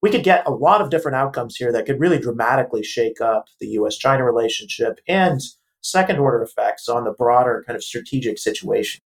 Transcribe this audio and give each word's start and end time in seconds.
we 0.00 0.10
could 0.10 0.22
get 0.22 0.46
a 0.46 0.50
lot 0.50 0.80
of 0.80 0.90
different 0.90 1.16
outcomes 1.16 1.56
here 1.56 1.72
that 1.72 1.84
could 1.84 1.98
really 1.98 2.20
dramatically 2.20 2.84
shake 2.84 3.20
up 3.20 3.48
the 3.58 3.66
US 3.70 3.96
China 3.96 4.24
relationship 4.24 5.00
and 5.08 5.40
second 5.80 6.20
order 6.20 6.40
effects 6.40 6.88
on 6.88 7.02
the 7.02 7.10
broader 7.10 7.64
kind 7.66 7.76
of 7.76 7.82
strategic 7.82 8.38
situation. 8.38 9.00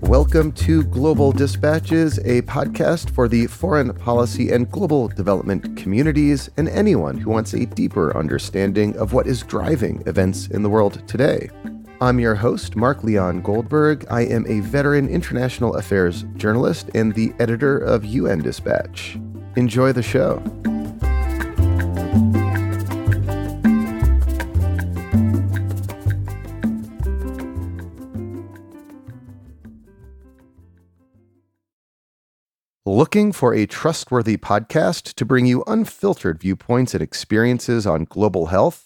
Welcome 0.00 0.52
to 0.52 0.84
Global 0.84 1.32
Dispatches, 1.32 2.16
a 2.20 2.40
podcast 2.42 3.10
for 3.10 3.28
the 3.28 3.46
foreign 3.46 3.92
policy 3.92 4.52
and 4.52 4.70
global 4.70 5.08
development 5.08 5.76
communities 5.76 6.48
and 6.56 6.70
anyone 6.70 7.18
who 7.18 7.28
wants 7.28 7.52
a 7.52 7.66
deeper 7.66 8.16
understanding 8.16 8.96
of 8.96 9.12
what 9.12 9.26
is 9.26 9.42
driving 9.42 10.02
events 10.06 10.46
in 10.46 10.62
the 10.62 10.70
world 10.70 11.06
today. 11.06 11.50
I'm 11.98 12.20
your 12.20 12.34
host, 12.34 12.76
Mark 12.76 13.04
Leon 13.04 13.40
Goldberg. 13.40 14.04
I 14.10 14.20
am 14.20 14.46
a 14.46 14.60
veteran 14.60 15.08
international 15.08 15.76
affairs 15.76 16.26
journalist 16.36 16.90
and 16.94 17.14
the 17.14 17.32
editor 17.38 17.78
of 17.78 18.04
UN 18.04 18.40
Dispatch. 18.40 19.18
Enjoy 19.56 19.92
the 19.92 20.02
show. 20.02 20.42
Looking 32.84 33.32
for 33.32 33.54
a 33.54 33.64
trustworthy 33.64 34.36
podcast 34.36 35.14
to 35.14 35.24
bring 35.24 35.46
you 35.46 35.64
unfiltered 35.66 36.40
viewpoints 36.40 36.92
and 36.92 37.02
experiences 37.02 37.86
on 37.86 38.04
global 38.04 38.46
health? 38.46 38.85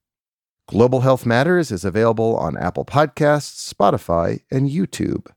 Global 0.71 1.01
Health 1.01 1.25
Matters 1.25 1.69
is 1.69 1.83
available 1.83 2.37
on 2.37 2.55
Apple 2.55 2.85
Podcasts, 2.85 3.73
Spotify, 3.73 4.39
and 4.49 4.69
YouTube. 4.69 5.27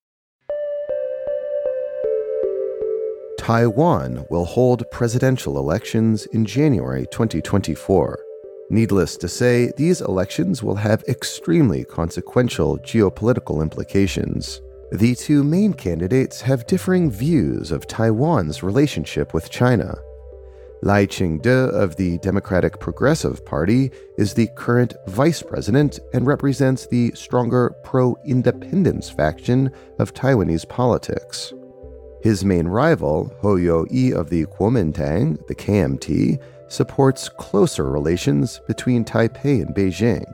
Taiwan 3.37 4.27
will 4.31 4.45
hold 4.45 4.85
presidential 4.93 5.59
elections 5.59 6.27
in 6.27 6.45
January 6.45 7.09
2024. 7.11 8.17
Needless 8.71 9.17
to 9.17 9.29
say, 9.29 9.73
these 9.77 10.01
elections 10.03 10.63
will 10.63 10.77
have 10.77 11.03
extremely 11.09 11.83
consequential 11.83 12.79
geopolitical 12.79 13.61
implications. 13.61 14.61
The 14.93 15.17
two 15.17 15.43
main 15.43 15.73
candidates 15.73 16.43
have 16.43 16.69
differing 16.69 17.11
views 17.11 17.73
of 17.73 17.89
Taiwan's 17.89 18.63
relationship 18.63 19.35
with 19.35 19.51
China. 19.51 19.97
Lai 20.85 21.07
Ching-te 21.07 21.49
of 21.49 21.97
the 21.97 22.19
Democratic 22.19 22.79
Progressive 22.79 23.43
Party 23.47 23.91
is 24.19 24.35
the 24.35 24.51
current 24.55 24.93
vice 25.07 25.41
president 25.41 25.99
and 26.13 26.27
represents 26.27 26.87
the 26.87 27.11
stronger 27.13 27.71
pro-independence 27.85 29.09
faction 29.09 29.71
of 29.99 30.13
Taiwanese 30.13 30.69
politics. 30.69 31.55
His 32.23 32.45
main 32.45 32.69
rival, 32.69 33.35
Hou 33.41 33.57
Yu-ih 33.57 34.13
of 34.13 34.29
the 34.29 34.45
Kuomintang, 34.45 35.47
the 35.47 35.55
KMT, 35.55 36.39
supports 36.69 37.31
closer 37.31 37.91
relations 37.91 38.61
between 38.69 39.07
Taipei 39.07 39.63
and 39.63 39.75
Beijing. 39.75 40.31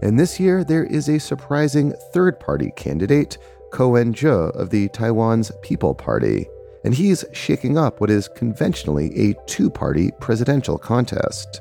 And 0.00 0.16
this 0.16 0.38
year, 0.38 0.62
there 0.62 0.84
is 0.84 1.08
a 1.08 1.18
surprising 1.18 1.92
third 2.12 2.38
party 2.38 2.70
candidate 2.76 3.36
Ko 3.72 3.88
Wen-je 3.88 4.28
of 4.28 4.70
the 4.70 4.90
Taiwan's 4.90 5.50
People 5.62 5.92
Party, 5.92 6.46
and 6.88 6.96
he's 6.96 7.22
shaking 7.34 7.76
up 7.76 8.00
what 8.00 8.08
is 8.08 8.28
conventionally 8.28 9.14
a 9.14 9.34
two 9.44 9.68
party 9.68 10.10
presidential 10.20 10.78
contest. 10.78 11.60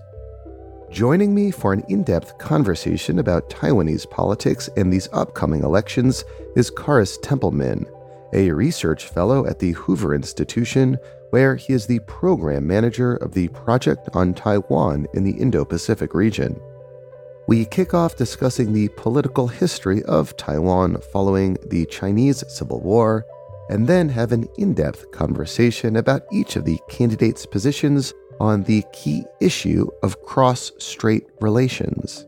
Joining 0.89 1.35
me 1.35 1.51
for 1.51 1.73
an 1.73 1.83
in 1.89 2.03
depth 2.03 2.37
conversation 2.37 3.19
about 3.19 3.49
Taiwanese 3.49 4.09
politics 4.09 4.69
and 4.77 4.93
these 4.93 5.09
upcoming 5.11 5.63
elections 5.63 6.23
is 6.55 6.71
Kharis 6.71 7.21
Templeman, 7.21 7.85
a 8.31 8.51
research 8.51 9.07
fellow 9.07 9.45
at 9.45 9.59
the 9.59 9.73
Hoover 9.73 10.15
Institution, 10.15 10.97
where 11.31 11.57
he 11.57 11.73
is 11.73 11.87
the 11.87 11.99
program 12.07 12.65
manager 12.65 13.17
of 13.17 13.33
the 13.33 13.49
Project 13.49 14.07
on 14.13 14.33
Taiwan 14.33 15.07
in 15.13 15.25
the 15.25 15.37
Indo 15.37 15.65
Pacific 15.65 16.13
region 16.13 16.57
we 17.47 17.63
kick 17.63 17.93
off 17.93 18.17
discussing 18.17 18.73
the 18.73 18.89
political 18.89 19.47
history 19.47 20.03
of 20.03 20.35
Taiwan 20.35 20.99
following 21.13 21.57
the 21.65 21.85
Chinese 21.85 22.43
Civil 22.49 22.81
War, 22.81 23.25
and 23.69 23.87
then 23.87 24.09
have 24.09 24.31
an 24.31 24.47
in 24.57 24.73
depth 24.73 25.11
conversation 25.11 25.95
about 25.95 26.23
each 26.31 26.55
of 26.55 26.65
the 26.65 26.79
candidates' 26.89 27.45
positions 27.45 28.13
on 28.39 28.63
the 28.63 28.83
key 28.93 29.25
issue 29.41 29.87
of 30.03 30.21
cross 30.23 30.71
strait 30.77 31.25
relations. 31.41 32.25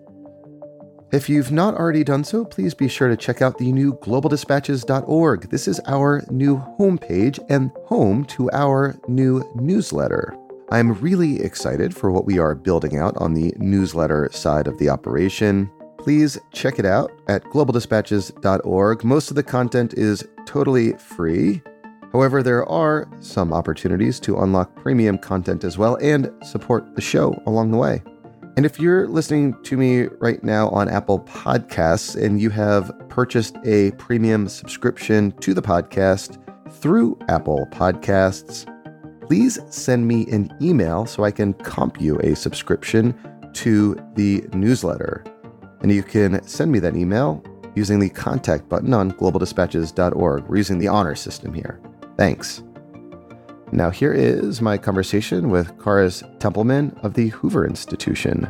If 1.11 1.28
you've 1.28 1.51
not 1.51 1.73
already 1.73 2.03
done 2.03 2.23
so, 2.23 2.45
please 2.45 2.75
be 2.75 2.88
sure 2.88 3.07
to 3.07 3.17
check 3.17 3.41
out 3.41 3.57
the 3.57 3.72
new 3.72 3.94
globaldispatches.org. 3.95 5.49
This 5.49 5.67
is 5.67 5.81
our 5.88 6.23
new 6.29 6.57
homepage 6.78 7.39
and 7.49 7.72
home 7.85 8.25
to 8.25 8.51
our 8.51 8.95
new 9.07 9.44
newsletter. 9.55 10.35
I'm 10.72 10.94
really 10.94 11.41
excited 11.41 11.95
for 11.95 12.11
what 12.11 12.25
we 12.25 12.38
are 12.38 12.53
building 12.53 12.99
out 12.99 13.17
on 13.17 13.33
the 13.33 13.51
newsletter 13.57 14.29
side 14.31 14.67
of 14.67 14.78
the 14.78 14.89
operation. 14.89 15.72
Please 15.99 16.39
check 16.53 16.79
it 16.79 16.85
out 16.85 17.11
at 17.27 17.43
globaldispatches.org. 17.43 19.03
Most 19.03 19.29
of 19.29 19.35
the 19.35 19.43
content 19.43 19.93
is 19.95 20.25
totally 20.45 20.93
free. 20.93 21.61
However, 22.13 22.41
there 22.41 22.67
are 22.67 23.07
some 23.19 23.53
opportunities 23.53 24.19
to 24.21 24.39
unlock 24.39 24.75
premium 24.75 25.17
content 25.17 25.63
as 25.63 25.77
well 25.77 25.95
and 26.01 26.31
support 26.41 26.95
the 26.95 27.01
show 27.01 27.39
along 27.45 27.71
the 27.71 27.77
way. 27.77 28.01
And 28.55 28.65
if 28.65 28.79
you're 28.79 29.07
listening 29.07 29.61
to 29.63 29.77
me 29.77 30.03
right 30.19 30.43
now 30.43 30.69
on 30.69 30.89
Apple 30.89 31.19
Podcasts 31.19 32.21
and 32.21 32.41
you 32.41 32.49
have 32.49 32.91
purchased 33.09 33.57
a 33.66 33.91
premium 33.91 34.47
subscription 34.47 35.31
to 35.39 35.53
the 35.53 35.61
podcast 35.61 36.41
through 36.71 37.19
Apple 37.27 37.67
Podcasts, 37.71 38.66
please 39.27 39.59
send 39.69 40.07
me 40.07 40.25
an 40.31 40.51
email 40.61 41.05
so 41.05 41.23
I 41.23 41.31
can 41.31 41.53
comp 41.53 42.01
you 42.01 42.19
a 42.19 42.35
subscription 42.35 43.13
to 43.53 43.95
the 44.16 44.47
newsletter. 44.53 45.23
And 45.81 45.91
you 45.91 46.03
can 46.03 46.45
send 46.47 46.72
me 46.72 46.79
that 46.79 46.95
email 46.95 47.44
using 47.75 48.00
the 48.00 48.09
contact 48.09 48.67
button 48.67 48.94
on 48.94 49.12
globaldispatches.org. 49.13 50.47
We're 50.47 50.57
using 50.57 50.79
the 50.79 50.88
honor 50.88 51.16
system 51.16 51.53
here. 51.53 51.79
Thanks. 52.17 52.63
Now, 53.72 53.90
here 53.90 54.13
is 54.13 54.62
my 54.62 54.78
conversation 54.78 55.50
with 55.50 55.78
Kharis 55.78 56.23
Templeman 56.40 56.97
of 57.03 57.13
the 57.13 57.28
Hoover 57.29 57.67
Institution. 57.67 58.50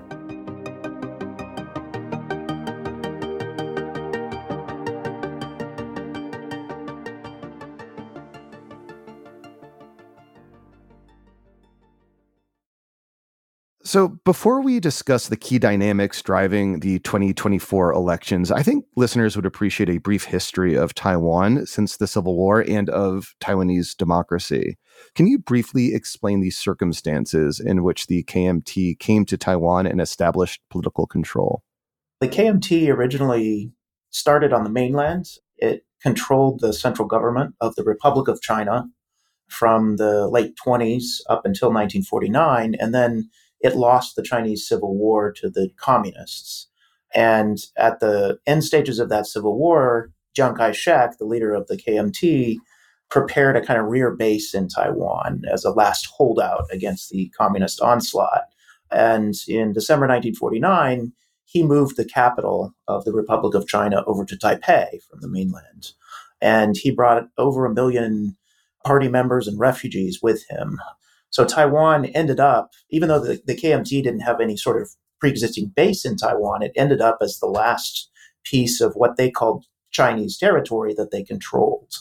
So, 13.89 14.19
before 14.23 14.61
we 14.61 14.79
discuss 14.79 15.29
the 15.29 15.35
key 15.35 15.57
dynamics 15.57 16.21
driving 16.21 16.81
the 16.81 16.99
2024 16.99 17.91
elections, 17.91 18.51
I 18.51 18.61
think 18.61 18.85
listeners 18.95 19.35
would 19.35 19.47
appreciate 19.47 19.89
a 19.89 19.97
brief 19.97 20.25
history 20.25 20.75
of 20.75 20.93
Taiwan 20.93 21.65
since 21.65 21.97
the 21.97 22.05
Civil 22.05 22.35
War 22.35 22.61
and 22.61 22.87
of 22.91 23.33
Taiwanese 23.41 23.97
democracy. 23.97 24.77
Can 25.15 25.25
you 25.25 25.39
briefly 25.39 25.95
explain 25.95 26.39
the 26.39 26.51
circumstances 26.51 27.59
in 27.59 27.81
which 27.81 28.05
the 28.05 28.23
KMT 28.25 28.99
came 28.99 29.25
to 29.25 29.39
Taiwan 29.39 29.87
and 29.87 29.99
established 29.99 30.61
political 30.69 31.07
control? 31.07 31.63
The 32.19 32.27
KMT 32.27 32.89
originally 32.89 33.71
started 34.11 34.53
on 34.53 34.63
the 34.63 34.69
mainland. 34.69 35.31
It 35.57 35.83
controlled 35.99 36.59
the 36.59 36.73
central 36.73 37.07
government 37.07 37.55
of 37.59 37.73
the 37.73 37.83
Republic 37.83 38.27
of 38.27 38.39
China 38.39 38.85
from 39.47 39.95
the 39.95 40.27
late 40.27 40.53
20s 40.63 41.21
up 41.27 41.43
until 41.43 41.69
1949, 41.69 42.75
and 42.75 42.93
then 42.93 43.31
it 43.61 43.75
lost 43.75 44.15
the 44.15 44.23
Chinese 44.23 44.67
Civil 44.67 44.95
War 44.95 45.31
to 45.33 45.49
the 45.49 45.69
communists. 45.77 46.67
And 47.13 47.57
at 47.77 47.99
the 47.99 48.39
end 48.45 48.63
stages 48.63 48.99
of 48.99 49.09
that 49.09 49.25
civil 49.25 49.57
war, 49.57 50.11
Chiang 50.35 50.55
Kai 50.55 50.71
shek, 50.71 51.17
the 51.17 51.25
leader 51.25 51.53
of 51.53 51.67
the 51.67 51.77
KMT, 51.77 52.57
prepared 53.09 53.57
a 53.57 53.65
kind 53.65 53.79
of 53.79 53.87
rear 53.87 54.15
base 54.15 54.53
in 54.53 54.67
Taiwan 54.67 55.41
as 55.51 55.65
a 55.65 55.71
last 55.71 56.07
holdout 56.15 56.65
against 56.71 57.09
the 57.09 57.31
communist 57.37 57.81
onslaught. 57.81 58.43
And 58.91 59.33
in 59.47 59.73
December 59.73 60.05
1949, 60.05 61.13
he 61.45 61.63
moved 61.63 61.97
the 61.97 62.05
capital 62.05 62.75
of 62.87 63.05
the 63.05 63.11
Republic 63.11 63.55
of 63.55 63.67
China 63.67 64.03
over 64.05 64.23
to 64.25 64.37
Taipei 64.37 65.01
from 65.09 65.21
the 65.21 65.27
mainland. 65.27 65.93
And 66.41 66.77
he 66.77 66.91
brought 66.91 67.27
over 67.37 67.65
a 67.65 67.73
million 67.73 68.37
party 68.85 69.07
members 69.07 69.47
and 69.47 69.59
refugees 69.59 70.19
with 70.21 70.47
him 70.47 70.79
So 71.29 71.45
Taiwan 71.45 72.05
ended 72.05 72.39
up, 72.39 72.71
even 72.89 73.09
though 73.09 73.19
the, 73.19 73.41
the 73.45 73.55
KMT 73.55 74.03
didn't 74.03 74.21
have 74.21 74.41
any 74.41 74.57
sort 74.57 74.81
of 74.81 74.89
pre 75.19 75.29
existing 75.29 75.71
base 75.75 76.05
in 76.05 76.15
Taiwan, 76.15 76.63
it 76.63 76.71
ended 76.75 77.01
up 77.01 77.17
as 77.21 77.39
the 77.39 77.47
last 77.47 78.09
piece 78.43 78.81
of 78.81 78.93
what 78.93 79.17
they 79.17 79.29
called 79.29 79.65
Chinese 79.91 80.37
territory 80.37 80.93
that 80.95 81.11
they 81.11 81.23
controlled. 81.23 81.93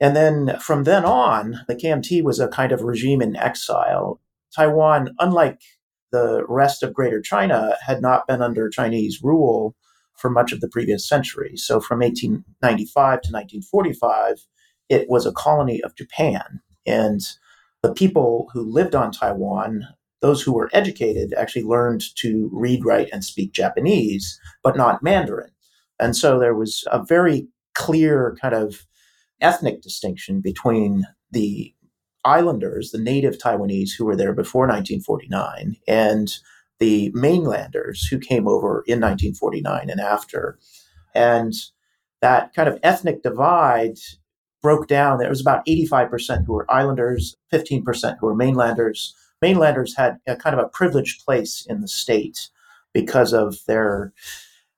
And 0.00 0.16
then 0.16 0.58
from 0.60 0.84
then 0.84 1.04
on, 1.04 1.60
the 1.68 1.76
KMT 1.76 2.22
was 2.22 2.40
a 2.40 2.48
kind 2.48 2.72
of 2.72 2.82
regime 2.82 3.22
in 3.22 3.36
exile. 3.36 4.20
Taiwan, 4.54 5.14
unlike 5.18 5.60
the 6.12 6.44
rest 6.48 6.82
of 6.82 6.94
Greater 6.94 7.20
China, 7.20 7.76
had 7.84 8.00
not 8.00 8.26
been 8.26 8.42
under 8.42 8.68
Chinese 8.68 9.22
rule 9.22 9.74
for 10.14 10.30
much 10.30 10.52
of 10.52 10.60
the 10.60 10.68
previous 10.68 11.08
century. 11.08 11.56
So 11.56 11.80
from 11.80 12.00
1895 12.00 12.94
to 12.94 13.32
1945, 13.32 14.46
it 14.88 15.08
was 15.08 15.26
a 15.26 15.32
colony 15.32 15.82
of 15.82 15.96
Japan. 15.96 16.60
And 16.86 17.20
the 17.84 17.92
people 17.92 18.48
who 18.54 18.62
lived 18.62 18.94
on 18.94 19.12
Taiwan, 19.12 19.86
those 20.22 20.40
who 20.40 20.54
were 20.54 20.70
educated, 20.72 21.34
actually 21.34 21.64
learned 21.64 22.02
to 22.16 22.48
read, 22.50 22.82
write, 22.82 23.10
and 23.12 23.22
speak 23.22 23.52
Japanese, 23.52 24.40
but 24.62 24.74
not 24.74 25.02
Mandarin. 25.02 25.50
And 26.00 26.16
so 26.16 26.38
there 26.38 26.54
was 26.54 26.84
a 26.90 27.04
very 27.04 27.46
clear 27.74 28.38
kind 28.40 28.54
of 28.54 28.86
ethnic 29.42 29.82
distinction 29.82 30.40
between 30.40 31.04
the 31.30 31.74
islanders, 32.24 32.90
the 32.90 32.98
native 32.98 33.36
Taiwanese 33.36 33.90
who 33.98 34.06
were 34.06 34.16
there 34.16 34.32
before 34.32 34.62
1949, 34.62 35.76
and 35.86 36.38
the 36.78 37.10
mainlanders 37.12 38.06
who 38.06 38.18
came 38.18 38.48
over 38.48 38.82
in 38.86 38.98
1949 38.98 39.90
and 39.90 40.00
after. 40.00 40.58
And 41.14 41.52
that 42.22 42.54
kind 42.54 42.66
of 42.66 42.78
ethnic 42.82 43.22
divide 43.22 43.98
broke 44.64 44.88
down. 44.88 45.18
There 45.18 45.28
was 45.28 45.42
about 45.42 45.64
85% 45.66 46.46
who 46.46 46.54
were 46.54 46.72
islanders, 46.72 47.36
15% 47.52 48.16
who 48.18 48.26
were 48.26 48.34
mainlanders. 48.34 49.14
Mainlanders 49.42 49.94
had 49.94 50.16
a 50.26 50.36
kind 50.36 50.58
of 50.58 50.64
a 50.64 50.70
privileged 50.70 51.22
place 51.22 51.66
in 51.68 51.82
the 51.82 51.86
state 51.86 52.48
because 52.94 53.34
of 53.34 53.58
their 53.66 54.14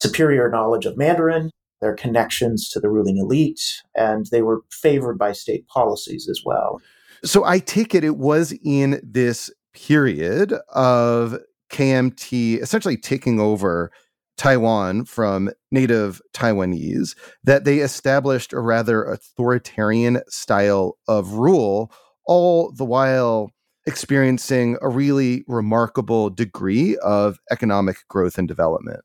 superior 0.03 0.51
knowledge 0.51 0.87
of 0.87 0.97
Mandarin, 0.97 1.53
their 1.81 1.95
connections 1.95 2.69
to 2.71 2.81
the 2.81 2.91
ruling 2.91 3.19
elite, 3.19 3.81
and 3.95 4.27
they 4.33 4.43
were 4.43 4.63
favored 4.73 5.19
by 5.19 5.31
state 5.31 5.69
policies 5.69 6.29
as 6.29 6.43
well. 6.45 6.83
So 7.23 7.45
I 7.45 7.61
take 7.61 7.95
it 7.95 8.03
it 8.03 8.17
was 8.17 8.53
in 8.65 9.01
this 9.05 9.53
period 9.73 10.53
of 10.71 11.39
KMT 11.71 12.61
essentially 12.61 12.97
taking 12.97 13.39
over 13.39 13.93
Taiwan 14.37 15.05
from 15.05 15.51
native 15.71 16.21
Taiwanese 16.35 17.17
that 17.45 17.65
they 17.65 17.79
established 17.79 18.53
a 18.53 18.61
rather 18.61 19.05
authoritarian 19.05 20.21
style 20.29 20.99
of 21.09 21.33
rule, 21.35 21.91
all 22.27 22.73
the 22.73 22.85
while 22.85 23.51
experiencing 23.87 24.77
a 24.83 24.89
really 24.89 25.45
remarkable 25.47 26.29
degree 26.29 26.97
of 26.99 27.39
economic 27.51 27.97
growth 28.09 28.37
and 28.37 28.49
development. 28.49 29.01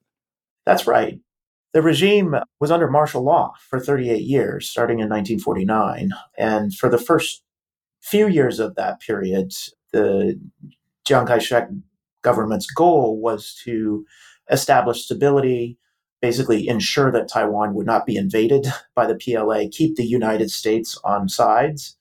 That's 0.66 0.88
right. 0.88 1.19
The 1.74 1.81
regime 1.81 2.36
was 2.60 2.72
under 2.72 2.89
martial 2.89 3.24
law 3.24 3.54
for 3.69 3.80
38 3.80 4.22
years, 4.22 4.68
starting 4.68 5.00
in 5.00 5.07
1949. 5.07 6.10
And 6.38 6.74
for 6.74 6.89
the 6.89 6.98
first 6.98 7.44
few 8.01 8.28
years 8.28 8.60
of 8.60 8.75
that 8.75 9.00
period, 9.00 9.54
the 9.94 10.39
Chiang 11.06 11.25
Kai 11.25 11.39
shek 11.39 11.69
government's 12.24 12.69
goal 12.69 13.19
was 13.19 13.60
to 13.63 14.06
establish 14.51 15.03
stability, 15.06 15.77
basically 16.21 16.68
ensure 16.68 17.12
that 17.12 17.30
Taiwan 17.30 17.74
would 17.74 17.86
not 17.86 18.06
be 18.06 18.15
invaded 18.15 18.68
by 18.95 19.07
the 19.07 19.15
PLA, 19.15 19.63
keep 19.71 19.95
the 19.95 20.06
United 20.06 20.51
States 20.51 20.98
on 21.03 21.30
sides. 21.30 21.98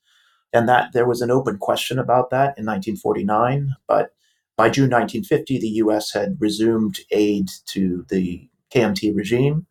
And 0.53 0.67
that 0.67 0.91
there 0.91 1.07
was 1.07 1.21
an 1.21 1.31
open 1.31 1.57
question 1.57 1.97
about 1.97 2.29
that 2.31 2.57
in 2.57 2.65
1949. 2.65 3.73
But 3.87 4.13
by 4.57 4.69
June 4.69 4.89
1950, 4.89 5.59
the 5.59 5.67
US 5.85 6.11
had 6.11 6.35
resumed 6.39 6.99
aid 7.11 7.49
to 7.67 8.05
the 8.09 8.49
KMT 8.73 9.15
regime. 9.15 9.65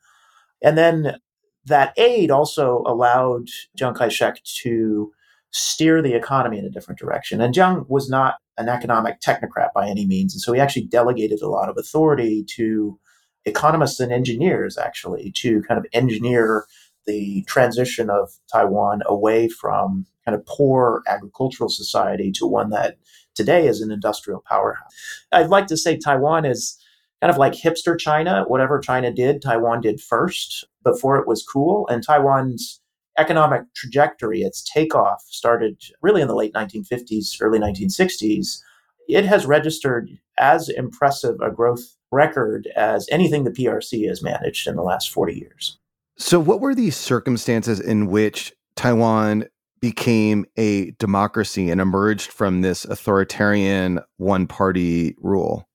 And 0.62 0.78
then 0.78 1.18
that 1.66 1.92
aid 1.98 2.30
also 2.30 2.82
allowed 2.86 3.48
Chiang 3.76 3.94
Kai 3.94 4.08
shek 4.08 4.42
to 4.62 5.12
steer 5.52 6.00
the 6.00 6.14
economy 6.14 6.58
in 6.58 6.64
a 6.64 6.70
different 6.70 6.98
direction. 6.98 7.40
And 7.40 7.54
Jiang 7.54 7.88
was 7.88 8.08
not 8.08 8.36
an 8.58 8.68
economic 8.68 9.20
technocrat 9.20 9.72
by 9.74 9.88
any 9.88 10.06
means. 10.06 10.34
And 10.34 10.40
so 10.40 10.52
he 10.52 10.60
actually 10.60 10.86
delegated 10.86 11.40
a 11.42 11.48
lot 11.48 11.68
of 11.68 11.76
authority 11.78 12.44
to 12.56 12.98
economists 13.46 14.00
and 14.00 14.12
engineers, 14.12 14.76
actually, 14.78 15.32
to 15.36 15.62
kind 15.62 15.78
of 15.78 15.86
engineer 15.92 16.66
the 17.06 17.42
transition 17.48 18.10
of 18.10 18.30
Taiwan 18.52 19.00
away 19.06 19.48
from 19.48 20.06
kind 20.24 20.36
of 20.36 20.44
poor 20.46 21.02
agricultural 21.08 21.70
society 21.70 22.30
to 22.32 22.46
one 22.46 22.70
that 22.70 22.98
today 23.34 23.66
is 23.66 23.80
an 23.80 23.90
industrial 23.90 24.42
powerhouse. 24.46 24.92
I'd 25.32 25.48
like 25.48 25.66
to 25.68 25.76
say 25.76 25.96
Taiwan 25.96 26.44
is 26.44 26.78
kind 27.20 27.30
of 27.30 27.38
like 27.38 27.54
hipster 27.54 27.98
China. 27.98 28.44
Whatever 28.46 28.78
China 28.78 29.12
did, 29.12 29.42
Taiwan 29.42 29.80
did 29.80 30.00
first 30.00 30.66
before 30.84 31.16
it 31.16 31.26
was 31.26 31.42
cool. 31.42 31.88
And 31.88 32.04
Taiwan's 32.04 32.79
economic 33.20 33.62
trajectory, 33.74 34.40
its 34.40 34.62
takeoff, 34.62 35.22
started 35.28 35.80
really 36.02 36.22
in 36.22 36.28
the 36.28 36.34
late 36.34 36.54
1950s, 36.54 37.36
early 37.40 37.58
1960s. 37.58 38.62
It 39.08 39.24
has 39.26 39.44
registered 39.44 40.08
as 40.38 40.68
impressive 40.68 41.36
a 41.42 41.50
growth 41.50 41.96
record 42.10 42.68
as 42.76 43.06
anything 43.10 43.44
the 43.44 43.50
PRC 43.50 44.08
has 44.08 44.22
managed 44.22 44.66
in 44.66 44.76
the 44.76 44.82
last 44.82 45.10
40 45.10 45.34
years. 45.34 45.78
So, 46.16 46.40
what 46.40 46.60
were 46.60 46.74
the 46.74 46.90
circumstances 46.90 47.80
in 47.80 48.06
which 48.06 48.52
Taiwan 48.76 49.46
became 49.80 50.44
a 50.56 50.90
democracy 50.92 51.70
and 51.70 51.80
emerged 51.80 52.30
from 52.30 52.60
this 52.60 52.84
authoritarian 52.84 54.00
one 54.16 54.46
party 54.46 55.14
rule? 55.20 55.68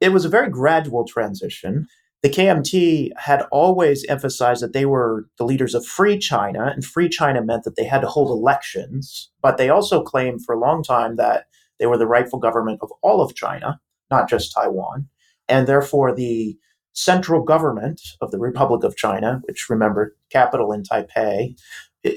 It 0.00 0.10
was 0.10 0.24
a 0.24 0.30
very 0.30 0.50
gradual 0.50 1.06
transition. 1.06 1.86
The 2.24 2.30
KMT 2.30 3.10
had 3.18 3.42
always 3.52 4.02
emphasized 4.06 4.62
that 4.62 4.72
they 4.72 4.86
were 4.86 5.28
the 5.36 5.44
leaders 5.44 5.74
of 5.74 5.84
free 5.84 6.18
China, 6.18 6.72
and 6.74 6.82
free 6.82 7.10
China 7.10 7.44
meant 7.44 7.64
that 7.64 7.76
they 7.76 7.84
had 7.84 8.00
to 8.00 8.06
hold 8.06 8.30
elections. 8.30 9.30
But 9.42 9.58
they 9.58 9.68
also 9.68 10.02
claimed 10.02 10.42
for 10.42 10.54
a 10.54 10.58
long 10.58 10.82
time 10.82 11.16
that 11.16 11.48
they 11.78 11.84
were 11.84 11.98
the 11.98 12.06
rightful 12.06 12.38
government 12.38 12.78
of 12.80 12.90
all 13.02 13.20
of 13.20 13.34
China, 13.34 13.78
not 14.10 14.26
just 14.26 14.54
Taiwan. 14.54 15.06
And 15.50 15.66
therefore, 15.66 16.14
the 16.14 16.56
central 16.94 17.42
government 17.42 18.00
of 18.22 18.30
the 18.30 18.38
Republic 18.38 18.84
of 18.84 18.96
China, 18.96 19.42
which 19.44 19.68
remember, 19.68 20.16
capital 20.30 20.72
in 20.72 20.82
Taipei, 20.82 21.58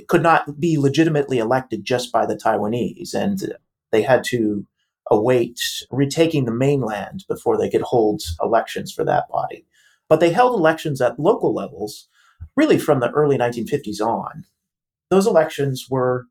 could 0.07 0.23
not 0.23 0.57
be 0.57 0.77
legitimately 0.77 1.37
elected 1.37 1.83
just 1.83 2.13
by 2.13 2.25
the 2.25 2.37
Taiwanese. 2.37 3.13
And 3.13 3.57
they 3.91 4.03
had 4.03 4.23
to 4.27 4.65
await 5.11 5.59
retaking 5.91 6.45
the 6.45 6.53
mainland 6.53 7.25
before 7.27 7.57
they 7.57 7.69
could 7.69 7.81
hold 7.81 8.21
elections 8.41 8.93
for 8.93 9.03
that 9.03 9.27
body. 9.27 9.65
But 10.09 10.19
they 10.19 10.31
held 10.31 10.57
elections 10.57 11.01
at 11.01 11.19
local 11.19 11.53
levels 11.53 12.07
really 12.55 12.77
from 12.77 12.99
the 12.99 13.11
early 13.11 13.37
1950s 13.37 14.01
on. 14.01 14.45
Those 15.09 15.27
elections 15.27 15.87
were 15.89 16.25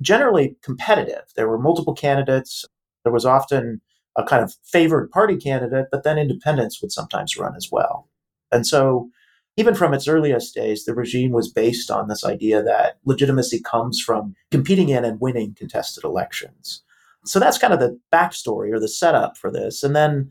generally 0.00 0.56
competitive. 0.62 1.24
There 1.36 1.48
were 1.48 1.58
multiple 1.58 1.94
candidates. 1.94 2.64
There 3.04 3.12
was 3.12 3.24
often 3.26 3.80
a 4.16 4.24
kind 4.24 4.42
of 4.42 4.54
favored 4.64 5.10
party 5.10 5.36
candidate, 5.36 5.86
but 5.90 6.02
then 6.02 6.18
independents 6.18 6.80
would 6.80 6.92
sometimes 6.92 7.36
run 7.36 7.54
as 7.56 7.68
well. 7.70 8.08
And 8.50 8.66
so, 8.66 9.10
even 9.56 9.74
from 9.74 9.92
its 9.92 10.08
earliest 10.08 10.54
days, 10.54 10.84
the 10.84 10.94
regime 10.94 11.32
was 11.32 11.52
based 11.52 11.90
on 11.90 12.08
this 12.08 12.24
idea 12.24 12.62
that 12.62 12.98
legitimacy 13.04 13.60
comes 13.60 14.00
from 14.00 14.34
competing 14.50 14.88
in 14.88 15.04
and 15.04 15.20
winning 15.20 15.54
contested 15.54 16.04
elections. 16.04 16.82
So 17.24 17.38
that's 17.38 17.58
kind 17.58 17.74
of 17.74 17.80
the 17.80 17.98
backstory 18.12 18.72
or 18.72 18.80
the 18.80 18.88
setup 18.88 19.36
for 19.36 19.50
this. 19.50 19.82
And 19.82 19.94
then 19.94 20.30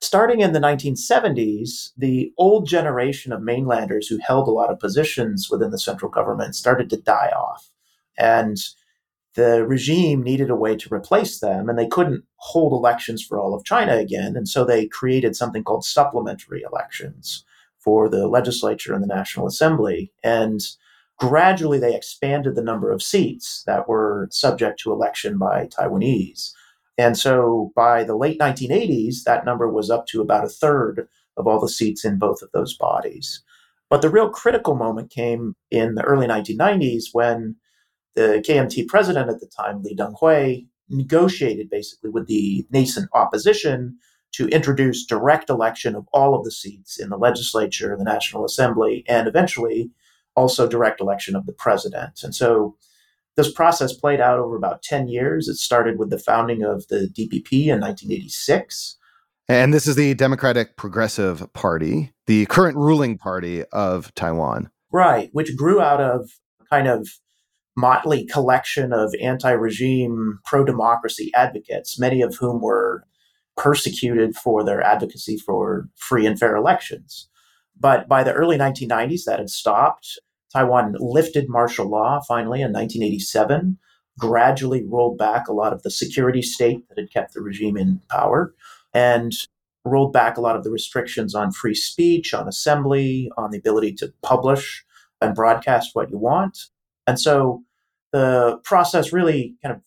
starting 0.00 0.40
in 0.40 0.52
the 0.52 0.60
1970s, 0.60 1.90
the 1.96 2.32
old 2.38 2.66
generation 2.66 3.32
of 3.32 3.42
mainlanders 3.42 4.06
who 4.06 4.18
held 4.18 4.48
a 4.48 4.52
lot 4.52 4.70
of 4.70 4.78
positions 4.78 5.48
within 5.50 5.70
the 5.70 5.78
central 5.78 6.10
government 6.10 6.56
started 6.56 6.88
to 6.90 6.96
die 6.96 7.32
off. 7.36 7.70
And 8.18 8.56
the 9.34 9.64
regime 9.64 10.22
needed 10.22 10.50
a 10.50 10.56
way 10.56 10.76
to 10.76 10.94
replace 10.94 11.38
them, 11.38 11.68
and 11.68 11.78
they 11.78 11.86
couldn't 11.86 12.24
hold 12.36 12.72
elections 12.72 13.22
for 13.22 13.38
all 13.38 13.54
of 13.54 13.64
China 13.64 13.96
again. 13.96 14.36
And 14.36 14.48
so 14.48 14.64
they 14.64 14.86
created 14.86 15.36
something 15.36 15.62
called 15.62 15.84
supplementary 15.84 16.62
elections 16.62 17.44
for 17.78 18.08
the 18.08 18.26
legislature 18.26 18.92
and 18.92 19.02
the 19.02 19.14
National 19.14 19.46
Assembly. 19.46 20.12
And 20.24 20.60
gradually 21.18 21.78
they 21.78 21.94
expanded 21.94 22.56
the 22.56 22.62
number 22.62 22.90
of 22.90 23.02
seats 23.02 23.62
that 23.66 23.88
were 23.88 24.28
subject 24.30 24.80
to 24.80 24.92
election 24.92 25.38
by 25.38 25.66
Taiwanese. 25.66 26.52
And 26.98 27.16
so 27.16 27.72
by 27.74 28.04
the 28.04 28.16
late 28.16 28.38
1980s, 28.38 29.22
that 29.24 29.44
number 29.44 29.68
was 29.68 29.90
up 29.90 30.06
to 30.08 30.20
about 30.20 30.44
a 30.44 30.48
third 30.48 31.08
of 31.36 31.46
all 31.46 31.60
the 31.60 31.68
seats 31.68 32.04
in 32.04 32.18
both 32.18 32.42
of 32.42 32.50
those 32.52 32.76
bodies. 32.76 33.42
But 33.88 34.02
the 34.02 34.10
real 34.10 34.28
critical 34.30 34.74
moment 34.76 35.10
came 35.10 35.56
in 35.70 35.94
the 35.94 36.04
early 36.04 36.26
1990s 36.26 37.06
when 37.12 37.56
the 38.14 38.42
KMT 38.46 38.86
president 38.86 39.30
at 39.30 39.40
the 39.40 39.46
time, 39.46 39.82
Lee 39.82 39.96
Teng-hui, 39.96 40.66
negotiated 40.88 41.70
basically 41.70 42.10
with 42.10 42.26
the 42.26 42.66
nascent 42.70 43.08
opposition 43.14 43.96
to 44.32 44.48
introduce 44.48 45.06
direct 45.06 45.50
election 45.50 45.96
of 45.96 46.06
all 46.12 46.34
of 46.34 46.44
the 46.44 46.50
seats 46.50 47.00
in 47.00 47.08
the 47.08 47.16
legislature, 47.16 47.96
the 47.96 48.04
National 48.04 48.44
Assembly, 48.44 49.04
and 49.08 49.26
eventually 49.26 49.90
also 50.36 50.68
direct 50.68 51.00
election 51.00 51.34
of 51.34 51.46
the 51.46 51.52
president. 51.52 52.20
And 52.22 52.34
so 52.34 52.76
this 53.36 53.52
process 53.52 53.92
played 53.92 54.20
out 54.20 54.38
over 54.38 54.56
about 54.56 54.82
10 54.82 55.08
years. 55.08 55.48
It 55.48 55.56
started 55.56 55.98
with 55.98 56.10
the 56.10 56.18
founding 56.18 56.62
of 56.62 56.86
the 56.88 57.08
DPP 57.08 57.66
in 57.66 57.80
1986. 57.80 58.96
And 59.48 59.74
this 59.74 59.86
is 59.86 59.96
the 59.96 60.14
Democratic 60.14 60.76
Progressive 60.76 61.52
Party, 61.52 62.12
the 62.26 62.46
current 62.46 62.76
ruling 62.76 63.18
party 63.18 63.64
of 63.72 64.14
Taiwan. 64.14 64.70
Right, 64.92 65.30
which 65.32 65.56
grew 65.56 65.80
out 65.80 66.00
of 66.00 66.30
kind 66.70 66.86
of 66.86 67.08
motley 67.76 68.26
collection 68.26 68.92
of 68.92 69.14
anti 69.20 69.50
regime, 69.50 70.38
pro 70.44 70.64
democracy 70.64 71.32
advocates, 71.34 71.98
many 71.98 72.22
of 72.22 72.36
whom 72.36 72.60
were 72.60 73.04
persecuted 73.56 74.36
for 74.36 74.64
their 74.64 74.82
advocacy 74.82 75.36
for 75.36 75.88
free 75.96 76.26
and 76.26 76.38
fair 76.38 76.56
elections. 76.56 77.28
But 77.78 78.08
by 78.08 78.22
the 78.22 78.32
early 78.32 78.56
1990s, 78.56 79.24
that 79.24 79.38
had 79.38 79.50
stopped. 79.50 80.18
Taiwan 80.52 80.96
lifted 80.98 81.48
martial 81.48 81.88
law 81.88 82.20
finally 82.26 82.60
in 82.60 82.72
1987, 82.72 83.78
gradually 84.18 84.84
rolled 84.86 85.16
back 85.16 85.48
a 85.48 85.52
lot 85.52 85.72
of 85.72 85.82
the 85.82 85.90
security 85.90 86.42
state 86.42 86.88
that 86.88 86.98
had 86.98 87.12
kept 87.12 87.34
the 87.34 87.40
regime 87.40 87.76
in 87.76 88.00
power, 88.10 88.54
and 88.92 89.32
rolled 89.84 90.12
back 90.12 90.36
a 90.36 90.40
lot 90.40 90.56
of 90.56 90.64
the 90.64 90.70
restrictions 90.70 91.34
on 91.34 91.52
free 91.52 91.74
speech, 91.74 92.34
on 92.34 92.48
assembly, 92.48 93.30
on 93.36 93.50
the 93.50 93.58
ability 93.58 93.94
to 93.94 94.12
publish 94.22 94.84
and 95.20 95.34
broadcast 95.34 95.90
what 95.94 96.10
you 96.10 96.18
want. 96.18 96.66
And 97.06 97.18
so 97.18 97.62
the 98.12 98.60
process 98.64 99.12
really 99.12 99.54
kind 99.62 99.74
of 99.74 99.82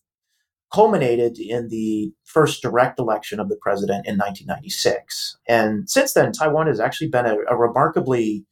culminated 0.72 1.38
in 1.38 1.68
the 1.68 2.12
first 2.24 2.60
direct 2.62 2.98
election 2.98 3.38
of 3.38 3.48
the 3.48 3.56
president 3.56 4.06
in 4.06 4.16
1996. 4.16 5.38
And 5.46 5.88
since 5.88 6.14
then, 6.14 6.32
Taiwan 6.32 6.66
has 6.66 6.80
actually 6.80 7.08
been 7.08 7.26
a, 7.26 7.36
a 7.48 7.56
remarkably 7.56 8.44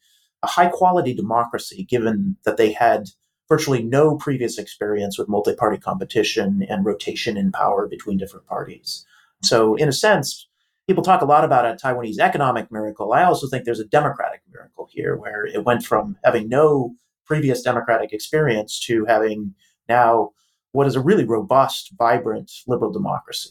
a 0.43 0.47
high 0.47 0.69
quality 0.69 1.15
democracy, 1.15 1.85
given 1.85 2.37
that 2.45 2.57
they 2.57 2.73
had 2.73 3.11
virtually 3.49 3.83
no 3.83 4.17
previous 4.17 4.59
experience 4.59 5.19
with 5.19 5.29
multi 5.29 5.55
party 5.55 5.79
competition 5.79 6.67
and 6.69 6.85
rotation 6.85 7.37
in 7.37 7.53
power 7.53 7.87
between 7.87 8.19
different 8.19 8.47
parties. 8.47 9.05
So, 9.43 9.75
in 9.75 9.89
a 9.89 9.93
sense, 9.93 10.49
people 10.87 11.03
talk 11.03 11.23
a 11.23 11.27
lot 11.27 11.45
about 11.45 11.67
a 11.67 11.77
Taiwanese 11.77 12.19
economic 12.19 12.71
miracle. 12.71 13.13
I 13.13 13.25
also 13.25 13.49
think 13.49 13.65
there's 13.65 13.81
a 13.81 13.85
democratic 13.85 14.43
miracle 14.51 14.89
here, 14.91 15.17
where 15.17 15.47
it 15.47 15.65
went 15.65 15.85
from 15.85 16.17
having 16.25 16.49
no 16.49 16.95
previous 17.25 17.63
democratic 17.63 18.13
experience 18.13 18.81
to 18.87 19.05
having 19.07 19.55
now 19.89 20.31
what 20.73 20.87
is 20.87 20.97
a 20.97 21.01
really 21.01 21.25
robust, 21.25 21.93
vibrant 21.99 22.51
liberal 22.67 22.93
democracy. 22.93 23.51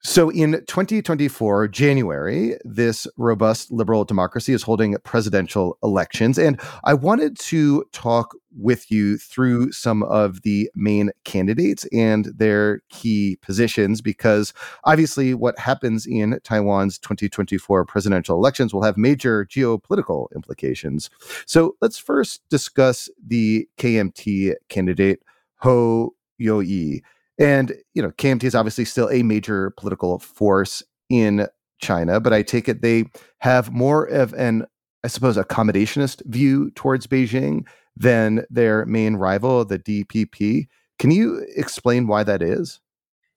So 0.00 0.30
in 0.30 0.52
2024, 0.68 1.68
January, 1.68 2.56
this 2.64 3.06
robust 3.16 3.72
liberal 3.72 4.04
democracy 4.04 4.52
is 4.52 4.62
holding 4.62 4.96
presidential 5.04 5.76
elections. 5.82 6.38
And 6.38 6.60
I 6.84 6.94
wanted 6.94 7.36
to 7.40 7.84
talk 7.92 8.36
with 8.56 8.92
you 8.92 9.18
through 9.18 9.72
some 9.72 10.04
of 10.04 10.42
the 10.42 10.70
main 10.76 11.10
candidates 11.24 11.84
and 11.92 12.26
their 12.26 12.80
key 12.90 13.38
positions, 13.42 14.00
because 14.00 14.54
obviously 14.84 15.34
what 15.34 15.58
happens 15.58 16.06
in 16.06 16.38
Taiwan's 16.44 16.98
2024 17.00 17.84
presidential 17.84 18.36
elections 18.36 18.72
will 18.72 18.84
have 18.84 18.96
major 18.96 19.44
geopolitical 19.46 20.28
implications. 20.34 21.10
So 21.44 21.76
let's 21.80 21.98
first 21.98 22.40
discuss 22.50 23.08
the 23.26 23.68
KMT 23.78 24.54
candidate, 24.68 25.22
Hou 25.56 26.14
Yu-ih. 26.38 27.02
And, 27.38 27.72
you 27.94 28.02
know, 28.02 28.10
KMT 28.10 28.44
is 28.44 28.54
obviously 28.54 28.84
still 28.84 29.08
a 29.10 29.22
major 29.22 29.70
political 29.70 30.18
force 30.18 30.82
in 31.08 31.46
China, 31.80 32.20
but 32.20 32.32
I 32.32 32.42
take 32.42 32.68
it 32.68 32.82
they 32.82 33.04
have 33.38 33.72
more 33.72 34.04
of 34.04 34.32
an, 34.34 34.66
I 35.04 35.08
suppose, 35.08 35.36
accommodationist 35.36 36.24
view 36.26 36.70
towards 36.72 37.06
Beijing 37.06 37.66
than 37.96 38.44
their 38.50 38.84
main 38.86 39.16
rival, 39.16 39.64
the 39.64 39.78
DPP. 39.78 40.66
Can 40.98 41.10
you 41.10 41.46
explain 41.56 42.08
why 42.08 42.24
that 42.24 42.42
is? 42.42 42.80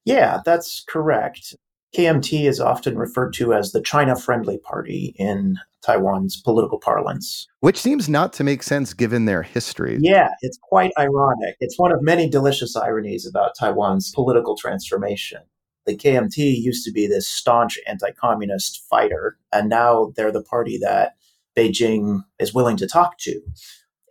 Yeah, 0.05 0.39
that's 0.43 0.83
correct. 0.87 1.55
KMT 1.95 2.47
is 2.47 2.59
often 2.59 2.97
referred 2.97 3.33
to 3.33 3.53
as 3.53 3.71
the 3.71 3.81
China 3.81 4.15
friendly 4.15 4.57
party 4.57 5.13
in 5.17 5.57
Taiwan's 5.81 6.39
political 6.41 6.79
parlance. 6.79 7.47
Which 7.59 7.77
seems 7.77 8.07
not 8.07 8.33
to 8.33 8.43
make 8.43 8.63
sense 8.63 8.93
given 8.93 9.25
their 9.25 9.43
history. 9.43 9.97
Yeah, 9.99 10.29
it's 10.41 10.57
quite 10.61 10.91
ironic. 10.97 11.55
It's 11.59 11.77
one 11.77 11.91
of 11.91 12.01
many 12.01 12.29
delicious 12.29 12.75
ironies 12.75 13.27
about 13.27 13.55
Taiwan's 13.59 14.11
political 14.13 14.55
transformation. 14.55 15.41
The 15.85 15.97
KMT 15.97 16.61
used 16.61 16.85
to 16.85 16.91
be 16.91 17.07
this 17.07 17.27
staunch 17.27 17.77
anti 17.87 18.11
communist 18.11 18.85
fighter, 18.89 19.37
and 19.51 19.67
now 19.67 20.13
they're 20.15 20.31
the 20.31 20.43
party 20.43 20.77
that 20.77 21.15
Beijing 21.57 22.23
is 22.39 22.53
willing 22.53 22.77
to 22.77 22.87
talk 22.87 23.17
to. 23.19 23.41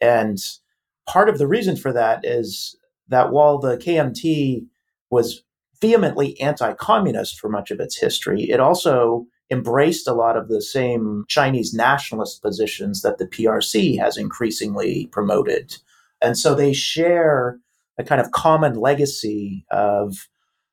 And 0.03 0.39
part 1.07 1.29
of 1.29 1.39
the 1.39 1.47
reason 1.47 1.77
for 1.77 1.93
that 1.93 2.25
is 2.25 2.77
that 3.09 3.31
while 3.31 3.59
the 3.59 3.77
KMT 3.77 4.67
was 5.11 5.43
vehemently 5.81 6.41
anti 6.41 6.73
communist 6.75 7.39
for 7.39 7.49
much 7.49 7.71
of 7.71 7.81
its 7.81 7.99
history, 7.99 8.43
it 8.51 8.61
also 8.61 9.27
embraced 9.51 10.07
a 10.07 10.15
lot 10.15 10.37
of 10.37 10.49
the 10.49 10.63
same 10.63 11.25
Chinese 11.29 11.75
nationalist 11.75 12.41
positions 12.43 13.03
that 13.03 13.19
the 13.19 13.27
PRC 13.27 13.99
has 13.99 14.17
increasingly 14.17 15.09
promoted. 15.11 15.77
And 16.23 16.39
so 16.39 16.55
they 16.55 16.73
share 16.73 17.59
a 17.99 18.05
kind 18.05 18.21
of 18.21 18.31
common 18.31 18.75
legacy 18.75 19.65
of 19.71 20.29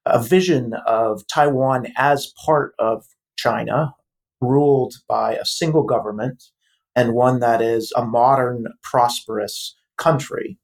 a 0.05 0.21
vision 0.21 0.73
of 0.85 1.25
Taiwan 1.27 1.87
as 1.97 2.33
part 2.45 2.73
of 2.79 3.05
China, 3.35 3.93
ruled 4.41 4.95
by 5.07 5.35
a 5.35 5.45
single 5.45 5.83
government 5.83 6.43
and 6.95 7.13
one 7.13 7.39
that 7.39 7.61
is 7.61 7.93
a 7.95 8.05
modern, 8.05 8.67
prosperous 8.81 9.75
country. 9.97 10.57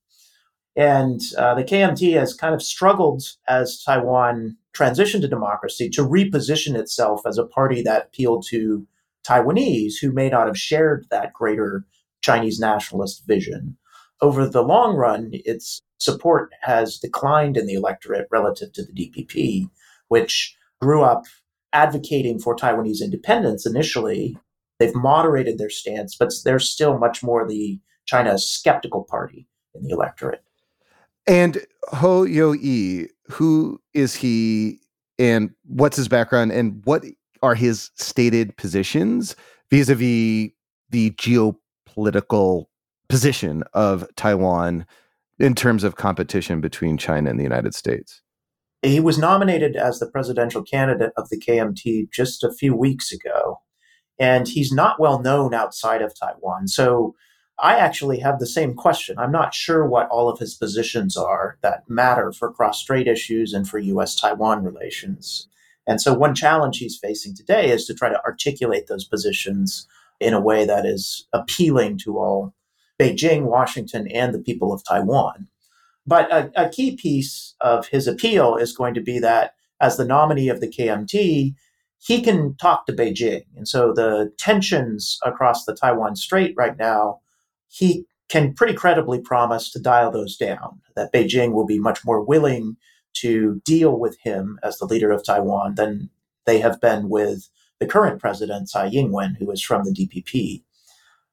And 0.75 1.21
uh, 1.37 1.53
the 1.53 1.63
KMT 1.63 2.13
has 2.13 2.33
kind 2.33 2.55
of 2.55 2.63
struggled 2.63 3.23
as 3.47 3.81
Taiwan 3.83 4.57
transitioned 4.75 5.21
to 5.21 5.27
democracy 5.27 5.89
to 5.89 6.01
reposition 6.01 6.75
itself 6.75 7.21
as 7.27 7.37
a 7.37 7.45
party 7.45 7.83
that 7.83 8.05
appealed 8.07 8.45
to 8.49 8.87
Taiwanese 9.27 9.93
who 10.01 10.11
may 10.11 10.29
not 10.29 10.47
have 10.47 10.57
shared 10.57 11.05
that 11.11 11.33
greater 11.33 11.85
Chinese 12.21 12.59
nationalist 12.59 13.25
vision. 13.27 13.77
Over 14.21 14.47
the 14.47 14.63
long 14.63 14.95
run, 14.95 15.31
its 15.31 15.81
support 15.99 16.51
has 16.61 16.97
declined 16.97 17.57
in 17.57 17.67
the 17.67 17.73
electorate 17.73 18.27
relative 18.31 18.73
to 18.73 18.83
the 18.83 18.93
DPP, 18.93 19.69
which 20.07 20.55
grew 20.81 21.03
up 21.03 21.23
advocating 21.71 22.39
for 22.39 22.55
Taiwanese 22.55 23.01
independence 23.01 23.65
initially. 23.65 24.37
They've 24.79 24.95
moderated 24.95 25.57
their 25.57 25.69
stance, 25.69 26.15
but 26.15 26.31
they're 26.43 26.59
still 26.59 26.97
much 26.97 27.21
more 27.21 27.47
the 27.47 27.79
China 28.05 28.37
skeptical 28.37 29.03
party 29.03 29.47
in 29.75 29.83
the 29.83 29.93
electorate. 29.93 30.43
And 31.25 31.65
Hou 31.89 32.25
Yu-ih, 32.25 33.07
who 33.27 33.79
is 33.93 34.15
he 34.15 34.79
and 35.19 35.51
what's 35.65 35.97
his 35.97 36.07
background 36.07 36.51
and 36.51 36.81
what 36.85 37.05
are 37.41 37.55
his 37.55 37.91
stated 37.95 38.55
positions 38.57 39.35
vis-a-vis 39.69 40.51
the 40.89 41.11
geopolitical 41.11 42.65
position 43.09 43.63
of 43.73 44.07
Taiwan 44.15 44.85
in 45.39 45.55
terms 45.55 45.83
of 45.83 45.95
competition 45.95 46.61
between 46.61 46.97
China 46.97 47.29
and 47.29 47.39
the 47.39 47.43
United 47.43 47.73
States? 47.75 48.21
He 48.81 48.99
was 48.99 49.17
nominated 49.17 49.75
as 49.77 49.99
the 49.99 50.09
presidential 50.09 50.61
candidate 50.61 51.11
of 51.15 51.29
the 51.29 51.39
KMT 51.39 52.11
just 52.11 52.43
a 52.43 52.51
few 52.51 52.75
weeks 52.75 53.13
ago, 53.13 53.61
and 54.19 54.47
he's 54.47 54.73
not 54.73 54.99
well 54.99 55.21
known 55.21 55.53
outside 55.53 56.01
of 56.01 56.13
Taiwan. 56.19 56.67
So 56.67 57.15
I 57.63 57.77
actually 57.77 58.19
have 58.19 58.39
the 58.39 58.45
same 58.45 58.73
question. 58.73 59.17
I'm 59.17 59.31
not 59.31 59.53
sure 59.53 59.87
what 59.87 60.09
all 60.09 60.27
of 60.27 60.37
his 60.37 60.53
positions 60.53 61.15
are 61.15 61.57
that 61.61 61.89
matter 61.89 62.33
for 62.33 62.51
cross 62.51 62.81
strait 62.81 63.07
issues 63.07 63.53
and 63.53 63.65
for 63.65 63.79
US 63.79 64.19
Taiwan 64.19 64.65
relations. 64.65 65.47
And 65.87 66.01
so, 66.01 66.13
one 66.13 66.35
challenge 66.35 66.77
he's 66.77 66.97
facing 66.97 67.33
today 67.33 67.71
is 67.71 67.85
to 67.85 67.93
try 67.93 68.09
to 68.09 68.21
articulate 68.25 68.87
those 68.87 69.05
positions 69.05 69.87
in 70.19 70.33
a 70.33 70.41
way 70.41 70.65
that 70.65 70.85
is 70.85 71.25
appealing 71.31 71.99
to 71.99 72.19
all 72.19 72.53
Beijing, 72.99 73.43
Washington, 73.43 74.09
and 74.09 74.33
the 74.33 74.39
people 74.39 74.73
of 74.73 74.83
Taiwan. 74.83 75.47
But 76.05 76.29
a, 76.33 76.51
a 76.65 76.69
key 76.69 76.97
piece 76.97 77.55
of 77.61 77.87
his 77.87 78.07
appeal 78.07 78.57
is 78.57 78.75
going 78.75 78.93
to 78.93 79.01
be 79.01 79.19
that 79.19 79.55
as 79.79 79.95
the 79.95 80.05
nominee 80.05 80.49
of 80.49 80.59
the 80.59 80.67
KMT, 80.67 81.55
he 81.97 82.21
can 82.21 82.55
talk 82.57 82.85
to 82.85 82.93
Beijing. 82.93 83.45
And 83.55 83.69
so 83.69 83.93
the 83.93 84.33
tensions 84.37 85.17
across 85.23 85.63
the 85.63 85.73
Taiwan 85.73 86.17
Strait 86.17 86.53
right 86.57 86.77
now 86.77 87.21
he 87.73 88.05
can 88.29 88.53
pretty 88.53 88.73
credibly 88.73 89.19
promise 89.19 89.71
to 89.71 89.79
dial 89.79 90.11
those 90.11 90.37
down, 90.37 90.79
that 90.95 91.11
Beijing 91.11 91.53
will 91.53 91.65
be 91.65 91.79
much 91.79 92.05
more 92.05 92.23
willing 92.23 92.77
to 93.13 93.61
deal 93.65 93.99
with 93.99 94.17
him 94.21 94.59
as 94.63 94.77
the 94.77 94.85
leader 94.85 95.11
of 95.11 95.25
Taiwan 95.25 95.75
than 95.75 96.09
they 96.45 96.59
have 96.59 96.79
been 96.79 97.09
with 97.09 97.49
the 97.79 97.87
current 97.87 98.19
president, 98.19 98.69
Tsai 98.69 98.89
Ing 98.89 99.11
wen, 99.11 99.37
who 99.39 99.49
is 99.51 99.61
from 99.61 99.83
the 99.83 99.91
DPP. 99.91 100.63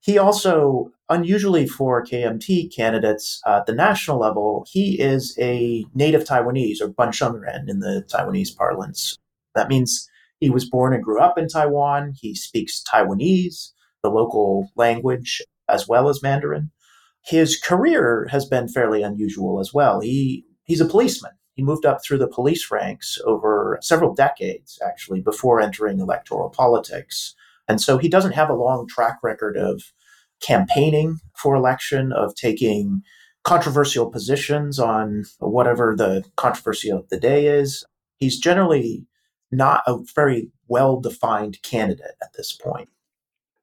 He 0.01 0.17
also, 0.17 0.93
unusually 1.11 1.67
for 1.67 2.05
KMT 2.05 2.75
candidates 2.75 3.43
at 3.47 3.67
the 3.67 3.75
national 3.75 4.19
level, 4.19 4.67
he 4.67 4.99
is 4.99 5.37
a 5.39 5.85
native 5.95 6.25
Taiwanese 6.25 6.81
or 6.81 6.89
Ban 6.89 7.09
Shengren 7.09 7.69
in 7.69 7.81
the 7.81 8.03
Taiwanese 8.09 8.57
parlance. 8.57 9.19
That 9.55 9.69
means 9.69 10.09
he 10.39 10.49
was 10.49 10.69
born 10.69 10.95
and 10.95 11.05
grew 11.05 11.21
up 11.21 11.37
in 11.37 11.49
Taiwan. 11.49 12.15
He 12.19 12.35
speaks 12.35 12.83
Taiwanese, 12.83 13.73
the 14.03 14.09
local 14.09 14.71
language, 14.75 15.43
as 15.73 15.89
well 15.89 16.09
as 16.09 16.23
Mandarin. 16.23 16.71
his 17.23 17.59
career 17.61 18.27
has 18.31 18.47
been 18.47 18.69
fairly 18.69 19.03
unusual 19.03 19.61
as 19.61 19.73
well. 19.75 20.01
He 20.01 20.45
he's 20.65 20.81
a 20.81 20.87
policeman. 20.87 21.33
He 21.55 21.63
moved 21.63 21.85
up 21.85 21.99
through 22.03 22.19
the 22.19 22.29
police 22.29 22.71
ranks 22.71 23.19
over 23.27 23.79
several 23.83 24.15
decades, 24.15 24.79
actually, 24.85 25.21
before 25.21 25.61
entering 25.61 26.01
electoral 26.01 26.49
politics. 26.49 27.35
And 27.69 27.81
so 27.81 27.99
he 27.99 28.09
doesn't 28.09 28.33
have 28.33 28.49
a 28.49 28.55
long 28.55 28.87
track 28.89 29.19
record 29.23 29.57
of 29.57 29.83
campaigning 30.41 31.19
for 31.37 31.55
election, 31.55 32.13
of 32.13 32.35
taking 32.35 33.03
controversial 33.45 34.11
positions 34.11 34.79
on 34.79 35.25
whatever 35.39 35.95
the 35.97 36.25
controversy 36.37 36.91
of 36.91 37.09
the 37.11 37.19
day 37.21 37.47
is. 37.47 37.85
He's 38.17 38.39
generally 38.39 39.07
not 39.53 39.83
a 39.87 39.99
very 40.15 40.51
well 40.69 41.01
defined 41.01 41.61
candidate 41.63 42.17
at 42.23 42.33
this 42.37 42.53
point. 42.53 42.89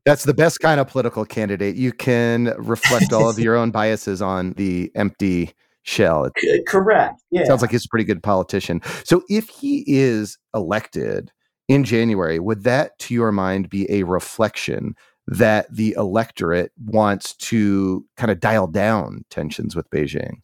That's 0.07 0.23
the 0.23 0.33
best 0.33 0.61
kind 0.61 0.79
of 0.79 0.87
political 0.87 1.25
candidate. 1.25 1.75
You 1.75 1.91
can 1.91 2.53
reflect 2.57 3.11
all 3.11 3.29
of 3.29 3.37
your 3.41 3.57
own 3.57 3.71
biases 3.71 4.21
on 4.21 4.53
the 4.53 4.89
empty 4.95 5.51
shell. 5.83 6.29
Correct. 6.65 7.21
Yeah. 7.29 7.43
Sounds 7.43 7.61
like 7.61 7.71
he's 7.71 7.83
a 7.83 7.89
pretty 7.89 8.05
good 8.05 8.23
politician. 8.23 8.81
So 9.03 9.23
if 9.27 9.49
he 9.49 9.83
is 9.85 10.37
elected 10.55 11.33
in 11.67 11.83
January, 11.83 12.39
would 12.39 12.63
that, 12.63 12.97
to 12.99 13.13
your 13.13 13.33
mind, 13.33 13.69
be 13.69 13.85
a 13.91 14.03
reflection 14.03 14.95
that 15.27 15.67
the 15.75 15.93
electorate 15.97 16.71
wants 16.85 17.35
to 17.35 18.05
kind 18.15 18.31
of 18.31 18.39
dial 18.39 18.67
down 18.67 19.25
tensions 19.29 19.75
with 19.75 19.89
Beijing? 19.89 20.35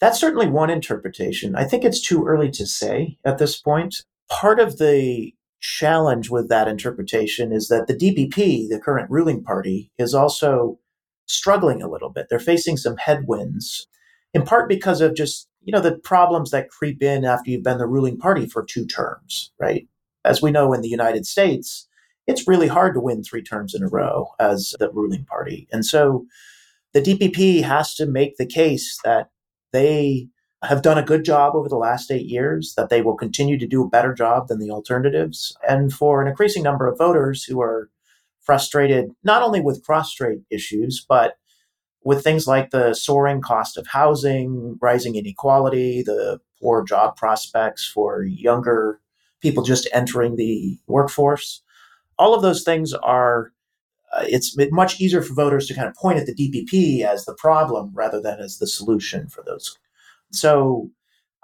That's 0.00 0.18
certainly 0.18 0.48
one 0.48 0.70
interpretation. 0.70 1.54
I 1.54 1.64
think 1.64 1.84
it's 1.84 2.00
too 2.00 2.24
early 2.26 2.50
to 2.52 2.66
say 2.66 3.18
at 3.26 3.36
this 3.36 3.60
point. 3.60 3.96
Part 4.30 4.60
of 4.60 4.78
the 4.78 5.34
challenge 5.60 6.30
with 6.30 6.48
that 6.48 6.68
interpretation 6.68 7.52
is 7.52 7.68
that 7.68 7.86
the 7.86 7.94
DPP, 7.94 8.68
the 8.68 8.80
current 8.82 9.10
ruling 9.10 9.42
party, 9.42 9.90
is 9.98 10.14
also 10.14 10.78
struggling 11.26 11.82
a 11.82 11.88
little 11.88 12.10
bit. 12.10 12.26
They're 12.28 12.38
facing 12.38 12.76
some 12.76 12.96
headwinds, 12.96 13.86
in 14.34 14.42
part 14.42 14.68
because 14.68 15.00
of 15.00 15.14
just, 15.14 15.48
you 15.62 15.72
know, 15.72 15.80
the 15.80 15.96
problems 15.98 16.50
that 16.50 16.70
creep 16.70 17.02
in 17.02 17.24
after 17.24 17.50
you've 17.50 17.62
been 17.62 17.78
the 17.78 17.86
ruling 17.86 18.18
party 18.18 18.46
for 18.46 18.64
two 18.64 18.86
terms, 18.86 19.52
right? 19.58 19.86
As 20.24 20.42
we 20.42 20.50
know 20.50 20.72
in 20.72 20.80
the 20.80 20.88
United 20.88 21.26
States, 21.26 21.86
it's 22.26 22.48
really 22.48 22.68
hard 22.68 22.94
to 22.94 23.00
win 23.00 23.22
three 23.22 23.42
terms 23.42 23.74
in 23.74 23.82
a 23.82 23.88
row 23.88 24.28
as 24.38 24.74
the 24.78 24.90
ruling 24.90 25.24
party. 25.24 25.68
And 25.72 25.84
so 25.84 26.26
the 26.92 27.00
DPP 27.00 27.62
has 27.62 27.94
to 27.94 28.06
make 28.06 28.36
the 28.36 28.46
case 28.46 28.98
that 29.04 29.30
they 29.72 30.28
have 30.62 30.82
done 30.82 30.98
a 30.98 31.02
good 31.02 31.24
job 31.24 31.54
over 31.54 31.68
the 31.68 31.76
last 31.76 32.10
eight 32.10 32.26
years, 32.26 32.74
that 32.76 32.90
they 32.90 33.02
will 33.02 33.16
continue 33.16 33.58
to 33.58 33.66
do 33.66 33.84
a 33.84 33.88
better 33.88 34.12
job 34.12 34.48
than 34.48 34.58
the 34.58 34.70
alternatives. 34.70 35.56
And 35.68 35.92
for 35.92 36.20
an 36.20 36.28
increasing 36.28 36.62
number 36.62 36.86
of 36.86 36.98
voters 36.98 37.44
who 37.44 37.60
are 37.60 37.88
frustrated 38.40 39.10
not 39.24 39.42
only 39.42 39.60
with 39.60 39.84
cross 39.84 40.10
strait 40.10 40.40
issues, 40.50 41.04
but 41.08 41.36
with 42.02 42.24
things 42.24 42.46
like 42.46 42.70
the 42.70 42.94
soaring 42.94 43.40
cost 43.40 43.76
of 43.76 43.86
housing, 43.86 44.78
rising 44.80 45.16
inequality, 45.16 46.02
the 46.02 46.40
poor 46.60 46.82
job 46.84 47.16
prospects 47.16 47.86
for 47.86 48.22
younger 48.22 49.00
people 49.40 49.62
just 49.62 49.88
entering 49.92 50.36
the 50.36 50.78
workforce 50.86 51.62
all 52.20 52.34
of 52.34 52.42
those 52.42 52.62
things 52.62 52.92
are 52.92 53.52
uh, 54.12 54.24
it's 54.28 54.56
much 54.70 55.00
easier 55.00 55.22
for 55.22 55.34
voters 55.34 55.66
to 55.66 55.74
kind 55.74 55.88
of 55.88 55.94
point 55.94 56.18
at 56.18 56.26
the 56.26 56.34
DPP 56.34 57.02
as 57.02 57.24
the 57.24 57.34
problem 57.34 57.90
rather 57.94 58.20
than 58.20 58.38
as 58.40 58.58
the 58.58 58.66
solution 58.66 59.28
for 59.28 59.42
those. 59.44 59.78
So 60.32 60.90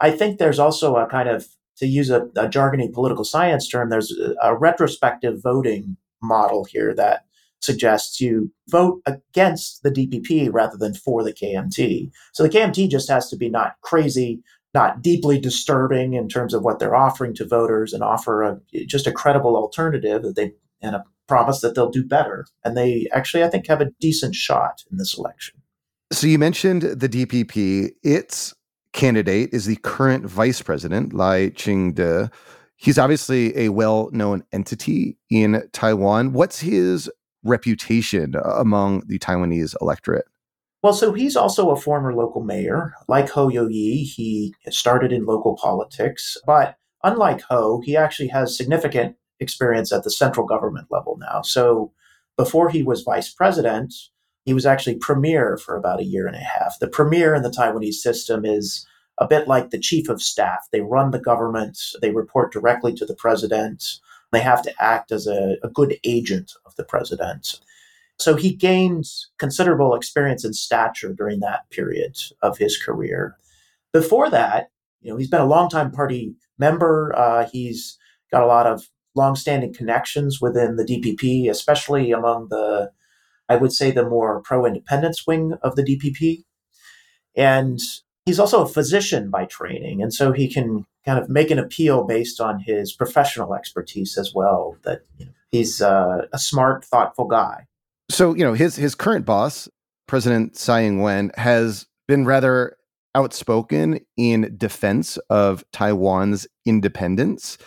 I 0.01 0.11
think 0.11 0.39
there's 0.39 0.59
also 0.59 0.97
a 0.97 1.07
kind 1.07 1.29
of, 1.29 1.47
to 1.79 1.87
use 1.87 2.11
a, 2.11 2.23
a 2.37 2.49
jargony 2.49 2.93
political 2.93 3.25
science 3.25 3.69
term, 3.69 3.91
there's 3.91 4.13
a, 4.13 4.35
a 4.43 4.57
retrospective 4.57 5.43
voting 5.43 5.97
model 6.23 6.65
here 6.65 6.95
that 6.95 7.25
suggests 7.61 8.21
you 8.21 8.53
vote 8.69 9.03
against 9.07 9.83
the 9.83 9.91
DPP 9.91 10.53
rather 10.53 10.77
than 10.77 10.95
for 10.95 11.23
the 11.23 11.33
KMT. 11.33 12.11
So 12.33 12.43
the 12.43 12.49
KMT 12.49 12.91
just 12.91 13.09
has 13.09 13.29
to 13.31 13.37
be 13.37 13.49
not 13.49 13.75
crazy, 13.81 14.43
not 14.75 15.03
deeply 15.03 15.41
disturbing 15.41 16.15
in 16.15 16.29
terms 16.29 16.55
of 16.55 16.63
what 16.63 16.79
they're 16.79 16.95
offering 16.95 17.35
to 17.35 17.47
voters 17.47 17.93
and 17.93 18.03
offer 18.03 18.43
a, 18.43 18.61
just 18.87 19.07
a 19.07 19.13
credible 19.13 19.57
alternative 19.57 20.23
that 20.23 20.37
they 20.37 20.53
and 20.83 20.95
a 20.95 21.05
promise 21.27 21.61
that 21.61 21.75
they'll 21.75 21.91
do 21.91 22.05
better. 22.05 22.47
And 22.65 22.77
they 22.77 23.09
actually, 23.13 23.43
I 23.43 23.49
think, 23.49 23.67
have 23.67 23.81
a 23.81 23.91
decent 24.01 24.35
shot 24.35 24.85
in 24.91 24.99
this 24.99 25.17
election. 25.17 25.61
So 26.13 26.27
you 26.27 26.39
mentioned 26.39 26.83
the 26.83 27.09
DPP. 27.09 27.91
Its 28.03 28.55
candidate 28.97 29.51
is 29.53 29.67
the 29.67 29.77
current 29.77 30.27
vice 30.27 30.61
president, 30.61 31.13
Lai 31.13 31.51
Ching-te. 31.51 32.29
He's 32.75 32.99
obviously 32.99 33.57
a 33.57 33.69
well-known 33.69 34.43
entity 34.53 35.17
in 35.31 35.63
Taiwan. 35.73 36.33
What's 36.33 36.61
his 36.61 37.09
reputation 37.45 38.35
among 38.45 39.05
the 39.07 39.21
Taiwanese 39.21 39.77
electorate? 39.81 40.25
Well, 40.83 40.93
so 40.93 41.13
he's 41.13 41.37
also 41.37 41.71
a 41.71 41.81
former 41.81 42.15
local 42.15 42.43
mayor. 42.43 42.95
Like 43.09 43.31
Hou 43.31 43.51
Yu-ih, 43.51 44.05
he 44.05 44.55
started 44.69 45.13
in 45.13 45.25
local 45.25 45.57
politics, 45.57 46.37
but 46.47 46.77
unlike 47.03 47.43
Hou, 47.49 47.81
he 47.85 47.97
actually 47.97 48.29
has 48.29 48.57
significant 48.57 49.17
experience 49.41 49.93
at 49.93 50.05
the 50.05 50.11
central 50.11 50.47
government 50.47 50.89
level 50.91 51.19
now. 51.21 51.43
So 51.43 51.93
before 52.37 52.69
he 52.69 52.83
was 52.83 53.03
vice 53.03 53.33
president, 53.33 53.95
he 54.47 54.55
was 54.55 54.65
actually 54.65 54.95
premier 54.95 55.59
for 55.59 55.77
about 55.77 56.01
a 56.01 56.05
year 56.05 56.27
and 56.27 56.37
a 56.37 56.39
half. 56.41 56.79
The 56.79 56.89
premier 56.89 57.35
in 57.35 57.43
the 57.43 57.51
Taiwanese 57.51 57.95
system 57.95 58.45
is 58.45 58.87
a 59.19 59.27
bit 59.27 59.49
like 59.49 59.71
the 59.71 59.79
chief 59.79 60.09
of 60.09 60.23
staff. 60.23 60.69
They 60.71 60.81
run 60.81 61.11
the 61.11 61.19
government, 61.19 61.79
they 62.01 62.13
report 62.13 62.53
directly 62.53 62.95
to 62.95 63.05
the 63.05 63.15
president, 63.15 63.99
they 64.33 64.41
have 64.41 64.63
to 64.63 64.73
act 64.81 65.11
as 65.11 65.27
a, 65.27 65.57
a 65.63 65.69
good 65.69 65.99
agent 66.05 66.53
of 66.65 66.75
the 66.77 66.85
president. 66.85 67.61
So 68.19 68.37
he 68.37 68.55
gained 68.55 69.07
considerable 69.39 69.95
experience 69.95 70.45
and 70.45 70.55
stature 70.55 71.13
during 71.13 71.41
that 71.41 71.69
period 71.71 72.17
of 72.41 72.57
his 72.57 72.79
career. 72.79 73.37
Before 73.93 74.31
that, 74.31 74.71
you 75.03 75.11
know, 75.11 75.17
he's 75.17 75.29
been 75.29 75.41
a 75.41 75.47
longtime 75.47 75.91
party 75.91 76.35
member. 76.59 77.13
Uh, 77.17 77.49
he's 77.53 77.99
got 78.33 78.43
a 78.43 78.47
lot 78.47 78.67
of 78.67 78.89
longstanding 79.15 79.75
connections 79.75 80.41
within 80.41 80.77
the 80.77 80.85
DPP, 80.85 81.51
especially 81.51 82.13
among 82.13 82.49
the, 82.49 82.91
I 83.49 83.57
would 83.57 83.73
say, 83.73 83.91
the 83.91 84.09
more 84.09 84.41
pro 84.43 84.67
independence 84.67 85.27
wing 85.27 85.55
of 85.63 85.77
the 85.77 85.83
DPP. 85.83 86.45
And 87.37 87.81
he's 88.25 88.41
also 88.41 88.63
a 88.63 88.69
physician 88.69 89.31
by 89.31 89.45
training. 89.45 90.03
And 90.03 90.13
so 90.13 90.33
he 90.33 90.53
can 90.53 90.85
kind 91.05 91.19
of 91.19 91.29
make 91.29 91.51
an 91.51 91.59
appeal 91.59 92.05
based 92.05 92.41
on 92.41 92.61
his 92.61 92.93
professional 92.93 93.55
expertise 93.55 94.19
as 94.19 94.33
well, 94.35 94.77
that 94.85 95.03
you 95.19 95.27
know, 95.27 95.33
he's 95.51 95.81
uh, 95.81 96.27
a 96.33 96.39
smart, 96.39 96.85
thoughtful 96.85 97.27
guy. 97.27 97.67
So, 98.11 98.35
you 98.35 98.45
know, 98.45 98.55
his, 98.55 98.77
his 98.77 98.95
current 98.95 99.25
boss, 99.27 99.69
President 100.07 100.57
Tsai 100.57 100.85
Ing 100.85 101.03
wen, 101.03 101.31
has 101.37 101.87
been 102.09 102.25
rather 102.25 102.77
outspoken 103.15 104.01
in 104.17 104.55
defense 104.57 105.17
of 105.31 105.65
Taiwan's 105.73 106.47
independence 106.65 107.59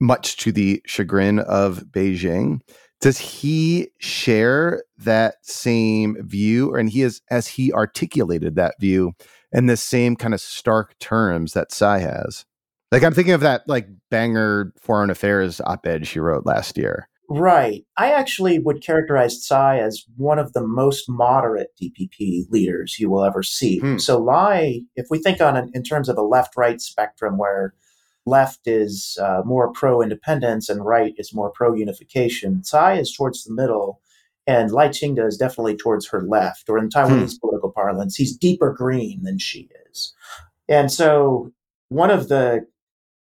much 0.00 0.36
to 0.36 0.52
the 0.52 0.82
chagrin 0.86 1.38
of 1.40 1.84
Beijing. 1.90 2.60
Does 3.00 3.18
he 3.18 3.90
share 3.98 4.82
that 4.98 5.36
same 5.42 6.16
view, 6.20 6.74
and 6.74 6.90
he 6.90 7.02
is 7.02 7.20
as 7.30 7.46
he 7.46 7.72
articulated 7.72 8.56
that 8.56 8.74
view 8.80 9.12
in 9.52 9.66
the 9.66 9.76
same 9.76 10.16
kind 10.16 10.34
of 10.34 10.40
stark 10.40 10.98
terms 10.98 11.52
that 11.52 11.70
Tsai 11.70 11.98
has? 12.00 12.44
Like 12.90 13.04
I'm 13.04 13.14
thinking 13.14 13.34
of 13.34 13.42
that 13.42 13.62
like 13.66 13.88
banger 14.10 14.72
foreign 14.80 15.10
affairs 15.10 15.60
op-ed 15.60 16.06
she 16.06 16.20
wrote 16.20 16.46
last 16.46 16.76
year. 16.78 17.08
Right. 17.30 17.84
I 17.98 18.10
actually 18.10 18.58
would 18.58 18.82
characterize 18.82 19.44
Tsai 19.44 19.78
as 19.80 20.04
one 20.16 20.38
of 20.38 20.54
the 20.54 20.66
most 20.66 21.10
moderate 21.10 21.68
DPP 21.80 22.50
leaders 22.50 22.96
you 22.98 23.10
will 23.10 23.22
ever 23.22 23.42
see. 23.42 23.78
Hmm. 23.80 23.98
So 23.98 24.18
Lai, 24.18 24.80
if 24.96 25.08
we 25.10 25.18
think 25.18 25.40
on 25.42 25.54
an, 25.54 25.70
in 25.74 25.82
terms 25.82 26.08
of 26.08 26.16
a 26.16 26.22
left-right 26.22 26.80
spectrum 26.80 27.36
where 27.36 27.74
left 28.28 28.66
is 28.66 29.18
uh, 29.20 29.42
more 29.44 29.72
pro 29.72 30.02
independence 30.02 30.68
and 30.68 30.84
right 30.84 31.14
is 31.16 31.34
more 31.34 31.50
pro 31.50 31.74
unification. 31.74 32.62
Tsai 32.62 32.98
is 32.98 33.12
towards 33.12 33.44
the 33.44 33.54
middle, 33.54 34.00
and 34.46 34.70
Lai 34.70 34.88
Ching-te 34.88 35.22
is 35.22 35.36
definitely 35.36 35.76
towards 35.76 36.08
her 36.08 36.22
left, 36.22 36.68
or 36.68 36.78
in 36.78 36.88
Taiwanese 36.88 37.32
hmm. 37.32 37.40
political 37.40 37.70
parlance, 37.70 38.16
he's 38.16 38.36
deeper 38.36 38.72
green 38.72 39.22
than 39.22 39.38
she 39.38 39.68
is. 39.90 40.14
And 40.68 40.92
so, 40.92 41.52
one 41.88 42.10
of 42.10 42.28
the 42.28 42.66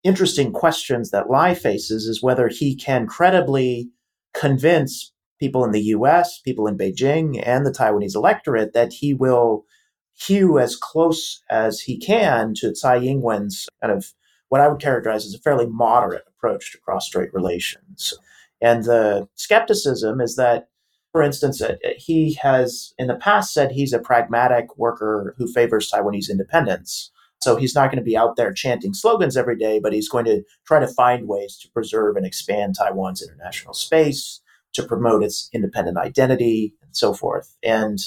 interesting 0.03 0.51
questions 0.51 1.11
that 1.11 1.29
Lai 1.29 1.53
faces 1.53 2.05
is 2.05 2.21
whether 2.21 2.47
he 2.47 2.75
can 2.75 3.07
credibly 3.07 3.89
convince 4.33 5.11
people 5.39 5.63
in 5.65 5.71
the 5.71 5.81
US, 5.81 6.39
people 6.39 6.67
in 6.67 6.77
Beijing, 6.77 7.41
and 7.45 7.65
the 7.65 7.71
Taiwanese 7.71 8.15
electorate 8.15 8.73
that 8.73 8.93
he 8.93 9.13
will 9.13 9.65
hew 10.13 10.59
as 10.59 10.75
close 10.75 11.41
as 11.49 11.81
he 11.81 11.97
can 11.97 12.53
to 12.55 12.71
Tsai 12.71 12.99
Ing 12.99 13.21
wen's 13.21 13.67
kind 13.81 13.93
of 13.93 14.13
what 14.49 14.61
I 14.61 14.67
would 14.67 14.81
characterize 14.81 15.25
as 15.25 15.33
a 15.33 15.39
fairly 15.39 15.67
moderate 15.67 16.23
approach 16.27 16.71
to 16.71 16.77
cross 16.77 17.07
strait 17.07 17.33
relations. 17.33 18.13
And 18.61 18.83
the 18.83 19.27
skepticism 19.35 20.21
is 20.21 20.35
that, 20.35 20.69
for 21.11 21.21
instance, 21.21 21.61
uh, 21.61 21.75
he 21.97 22.33
has 22.41 22.93
in 22.97 23.07
the 23.07 23.15
past 23.15 23.53
said 23.53 23.71
he's 23.71 23.93
a 23.93 23.99
pragmatic 23.99 24.77
worker 24.77 25.35
who 25.37 25.51
favors 25.51 25.91
Taiwanese 25.91 26.29
independence. 26.29 27.11
So 27.41 27.57
he's 27.57 27.75
not 27.75 27.91
going 27.91 27.99
to 27.99 28.03
be 28.03 28.17
out 28.17 28.37
there 28.37 28.53
chanting 28.53 28.93
slogans 28.93 29.37
every 29.37 29.57
day, 29.57 29.79
but 29.79 29.93
he's 29.93 30.09
going 30.09 30.25
to 30.25 30.41
try 30.65 30.79
to 30.79 30.87
find 30.87 31.27
ways 31.27 31.57
to 31.57 31.69
preserve 31.71 32.15
and 32.15 32.25
expand 32.25 32.75
Taiwan's 32.75 33.21
international 33.21 33.73
space, 33.73 34.41
to 34.73 34.83
promote 34.83 35.23
its 35.23 35.49
independent 35.53 35.97
identity, 35.97 36.73
and 36.81 36.95
so 36.95 37.13
forth. 37.13 37.55
And 37.61 37.99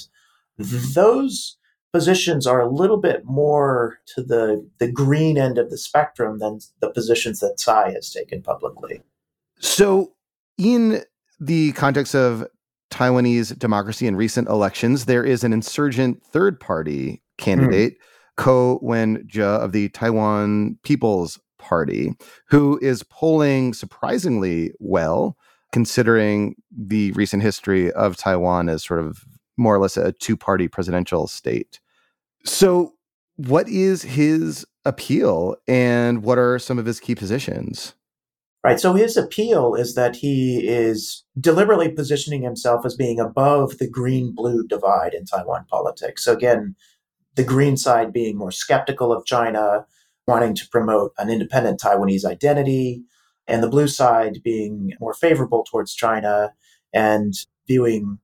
those 0.59 1.57
positions 1.93 2.47
are 2.47 2.61
a 2.61 2.69
little 2.69 2.99
bit 2.99 3.25
more 3.25 3.99
to 4.15 4.23
the, 4.23 4.69
the 4.79 4.91
green 4.91 5.39
end 5.39 5.59
of 5.59 5.71
the 5.71 5.79
spectrum 5.79 6.39
than 6.39 6.61
the 6.81 6.91
positions 6.91 7.41
that 7.41 7.59
Tsai 7.59 7.93
has 7.93 8.11
taken 8.11 8.43
publicly. 8.43 9.03
So, 9.61 10.13
in 10.57 11.03
the 11.41 11.73
context 11.73 12.15
of 12.15 12.47
Taiwanese 12.91 13.59
democracy 13.59 14.07
in 14.07 14.17
recent 14.17 14.49
elections, 14.49 15.05
there 15.05 15.25
is 15.25 15.45
an 15.45 15.53
insurgent 15.53 16.23
third 16.23 16.61
party 16.61 17.23
candidate, 17.39 17.95
mm. 17.95 18.03
Ko 18.37 18.79
Wen 18.83 19.25
Je 19.27 19.43
of 19.43 19.73
the 19.73 19.89
Taiwan 19.91 20.79
People's 20.85 21.41
Party, 21.59 22.13
who 22.49 22.79
is 22.81 23.03
polling 23.03 23.75
surprisingly 23.75 24.73
well, 24.79 25.37
considering 25.73 26.55
the 26.71 27.13
recent 27.13 27.43
history 27.43 27.91
of 27.93 28.17
Taiwan 28.17 28.69
as 28.69 28.85
sort 28.85 29.01
of 29.01 29.25
more 29.59 29.75
or 29.75 29.79
less 29.79 29.97
a 29.97 30.13
two 30.13 30.37
party 30.37 30.69
presidential 30.69 31.27
state. 31.27 31.81
So, 32.45 32.95
what 33.37 33.69
is 33.69 34.03
his 34.03 34.67
appeal 34.85 35.57
and 35.69 36.23
what 36.23 36.39
are 36.39 36.59
some 36.59 36.79
of 36.79 36.87
his 36.87 36.99
key 37.01 37.15
positions? 37.15 37.95
Right. 38.65 38.81
So 38.81 38.93
his 38.95 39.17
appeal 39.17 39.77
is 39.77 39.95
that 39.95 40.17
he 40.17 40.67
is 40.67 41.25
deliberately 41.41 41.91
positioning 41.91 42.43
himself 42.43 42.85
as 42.85 42.97
being 42.97 43.21
above 43.21 43.79
the 43.79 43.89
green 43.89 44.35
blue 44.35 44.67
divide 44.67 45.15
in 45.15 45.25
Taiwan 45.25 45.65
politics. 45.71 46.25
So 46.25 46.33
again, 46.33 46.75
the 47.37 47.45
green 47.45 47.77
side 47.77 48.13
being 48.13 48.37
more 48.37 48.51
skeptical 48.51 49.13
of 49.13 49.25
China, 49.25 49.87
wanting 50.27 50.57
to 50.57 50.69
promote 50.69 51.13
an 51.19 51.31
independent 51.31 51.81
Taiwanese 51.81 52.25
identity, 52.25 53.05
and 53.47 53.63
the 53.63 53.69
blue 53.69 53.87
side 53.87 54.41
being 54.43 54.93
more 54.99 55.15
favorable 55.15 55.65
towards 55.65 55.95
China 55.95 56.53
and 56.93 57.35
viewing 57.69 58.19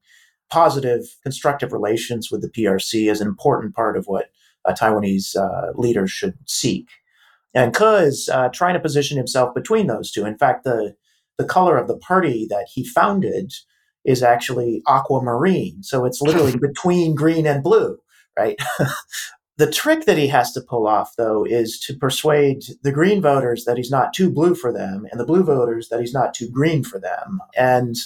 positive, 0.51 1.03
constructive 1.23 1.73
relations 1.73 2.31
with 2.31 2.43
the 2.43 2.49
PRC 2.51 3.11
is 3.11 3.21
an 3.21 3.29
important 3.29 3.75
part 3.75 3.97
of 3.97 4.07
what 4.07 4.31
Taiwanese 4.67 5.37
uh, 5.37 5.73
leaders 5.75 6.11
should 6.11 6.37
seek. 6.47 6.89
And 7.55 7.75
Ke 7.75 8.03
is 8.03 8.29
uh, 8.33 8.49
trying 8.49 8.75
to 8.75 8.81
position 8.81 9.17
himself 9.17 9.55
between 9.55 9.87
those 9.87 10.11
two. 10.11 10.25
In 10.25 10.37
fact, 10.37 10.65
the 10.65 10.95
the 11.37 11.45
color 11.45 11.77
of 11.77 11.89
the 11.89 11.97
party 11.97 12.47
that 12.49 12.69
he 12.73 12.87
founded 12.87 13.53
is 14.05 14.23
actually 14.23 14.83
aquamarine. 14.87 15.83
So 15.83 16.05
it's 16.05 16.21
literally 16.21 16.57
between 16.61 17.15
green 17.15 17.47
and 17.47 17.63
blue, 17.63 17.99
right? 18.39 18.57
the 19.57 19.71
trick 19.71 20.05
that 20.05 20.19
he 20.19 20.29
has 20.29 20.53
to 20.53 20.61
pull 20.61 20.87
off, 20.87 21.15
though, 21.17 21.45
is 21.45 21.81
to 21.81 21.95
persuade 21.95 22.63
the 22.83 22.93
green 22.93 23.21
voters 23.21 23.65
that 23.65 23.77
he's 23.77 23.91
not 23.91 24.13
too 24.13 24.31
blue 24.31 24.55
for 24.55 24.73
them 24.73 25.07
and 25.11 25.19
the 25.19 25.27
blue 25.27 25.43
voters 25.43 25.89
that 25.89 26.01
he's 26.01 26.15
not 26.15 26.35
too 26.35 26.49
green 26.51 26.85
for 26.85 27.01
them. 27.01 27.41
And 27.57 27.97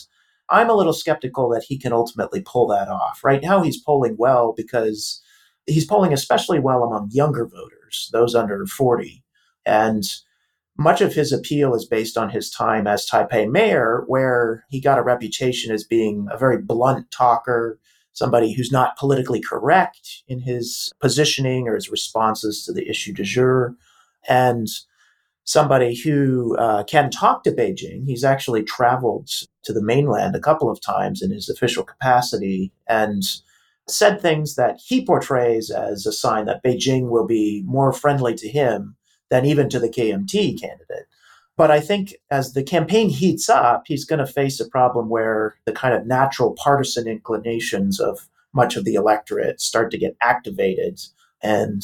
I'm 0.50 0.70
a 0.70 0.74
little 0.74 0.92
skeptical 0.92 1.48
that 1.50 1.64
he 1.64 1.78
can 1.78 1.92
ultimately 1.92 2.42
pull 2.42 2.66
that 2.68 2.88
off. 2.88 3.22
Right 3.22 3.42
now, 3.42 3.62
he's 3.62 3.80
polling 3.80 4.16
well 4.18 4.54
because 4.56 5.20
he's 5.66 5.84
polling 5.84 6.12
especially 6.12 6.58
well 6.58 6.82
among 6.82 7.10
younger 7.12 7.46
voters, 7.46 8.08
those 8.12 8.34
under 8.34 8.64
40. 8.66 9.22
And 9.66 10.04
much 10.78 11.00
of 11.00 11.12
his 11.12 11.32
appeal 11.32 11.74
is 11.74 11.84
based 11.84 12.16
on 12.16 12.30
his 12.30 12.50
time 12.50 12.86
as 12.86 13.08
Taipei 13.08 13.50
mayor, 13.50 14.04
where 14.06 14.64
he 14.70 14.80
got 14.80 14.98
a 14.98 15.02
reputation 15.02 15.72
as 15.72 15.84
being 15.84 16.28
a 16.30 16.38
very 16.38 16.56
blunt 16.56 17.10
talker, 17.10 17.78
somebody 18.12 18.52
who's 18.52 18.72
not 18.72 18.96
politically 18.96 19.40
correct 19.40 20.22
in 20.28 20.40
his 20.40 20.92
positioning 21.00 21.68
or 21.68 21.74
his 21.74 21.90
responses 21.90 22.64
to 22.64 22.72
the 22.72 22.88
issue 22.88 23.12
du 23.12 23.24
jour, 23.24 23.74
and 24.28 24.68
somebody 25.44 25.96
who 25.96 26.56
uh, 26.58 26.84
can 26.84 27.10
talk 27.10 27.42
to 27.42 27.50
Beijing. 27.50 28.04
He's 28.04 28.22
actually 28.22 28.62
traveled 28.62 29.30
to 29.68 29.74
the 29.74 29.82
mainland 29.82 30.34
a 30.34 30.40
couple 30.40 30.70
of 30.70 30.80
times 30.80 31.20
in 31.20 31.30
his 31.30 31.50
official 31.50 31.84
capacity 31.84 32.72
and 32.88 33.22
said 33.86 34.18
things 34.18 34.56
that 34.56 34.80
he 34.82 35.04
portrays 35.04 35.70
as 35.70 36.06
a 36.06 36.12
sign 36.12 36.46
that 36.46 36.64
Beijing 36.64 37.10
will 37.10 37.26
be 37.26 37.62
more 37.66 37.92
friendly 37.92 38.34
to 38.34 38.48
him 38.48 38.96
than 39.28 39.44
even 39.44 39.68
to 39.68 39.78
the 39.78 39.90
KMT 39.90 40.58
candidate. 40.58 41.06
But 41.58 41.70
I 41.70 41.80
think 41.80 42.14
as 42.30 42.54
the 42.54 42.62
campaign 42.62 43.10
heats 43.10 43.50
up, 43.50 43.82
he's 43.86 44.06
going 44.06 44.20
to 44.20 44.32
face 44.32 44.58
a 44.58 44.68
problem 44.70 45.10
where 45.10 45.56
the 45.66 45.72
kind 45.72 45.94
of 45.94 46.06
natural 46.06 46.54
partisan 46.54 47.06
inclinations 47.06 48.00
of 48.00 48.26
much 48.54 48.74
of 48.74 48.86
the 48.86 48.94
electorate 48.94 49.60
start 49.60 49.90
to 49.90 49.98
get 49.98 50.16
activated. 50.22 50.98
And 51.42 51.82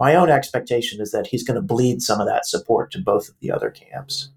my 0.00 0.16
own 0.16 0.30
expectation 0.30 1.00
is 1.00 1.12
that 1.12 1.28
he's 1.28 1.44
going 1.44 1.54
to 1.54 1.62
bleed 1.62 2.02
some 2.02 2.20
of 2.20 2.26
that 2.26 2.44
support 2.44 2.90
to 2.90 2.98
both 2.98 3.28
of 3.28 3.36
the 3.40 3.52
other 3.52 3.70
camps. 3.70 4.30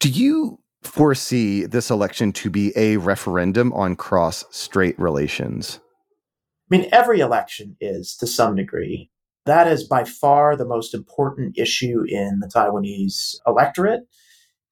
Do 0.00 0.08
you 0.08 0.58
foresee 0.82 1.64
this 1.64 1.90
election 1.90 2.32
to 2.32 2.50
be 2.50 2.72
a 2.76 2.96
referendum 2.96 3.72
on 3.72 3.96
cross 3.96 4.44
strait 4.50 4.98
relations? 4.98 5.80
I 6.70 6.76
mean, 6.76 6.88
every 6.92 7.20
election 7.20 7.76
is 7.80 8.16
to 8.16 8.26
some 8.26 8.56
degree. 8.56 9.10
That 9.44 9.66
is 9.66 9.84
by 9.84 10.04
far 10.04 10.56
the 10.56 10.64
most 10.64 10.94
important 10.94 11.58
issue 11.58 12.04
in 12.06 12.40
the 12.40 12.46
Taiwanese 12.46 13.36
electorate. 13.46 14.02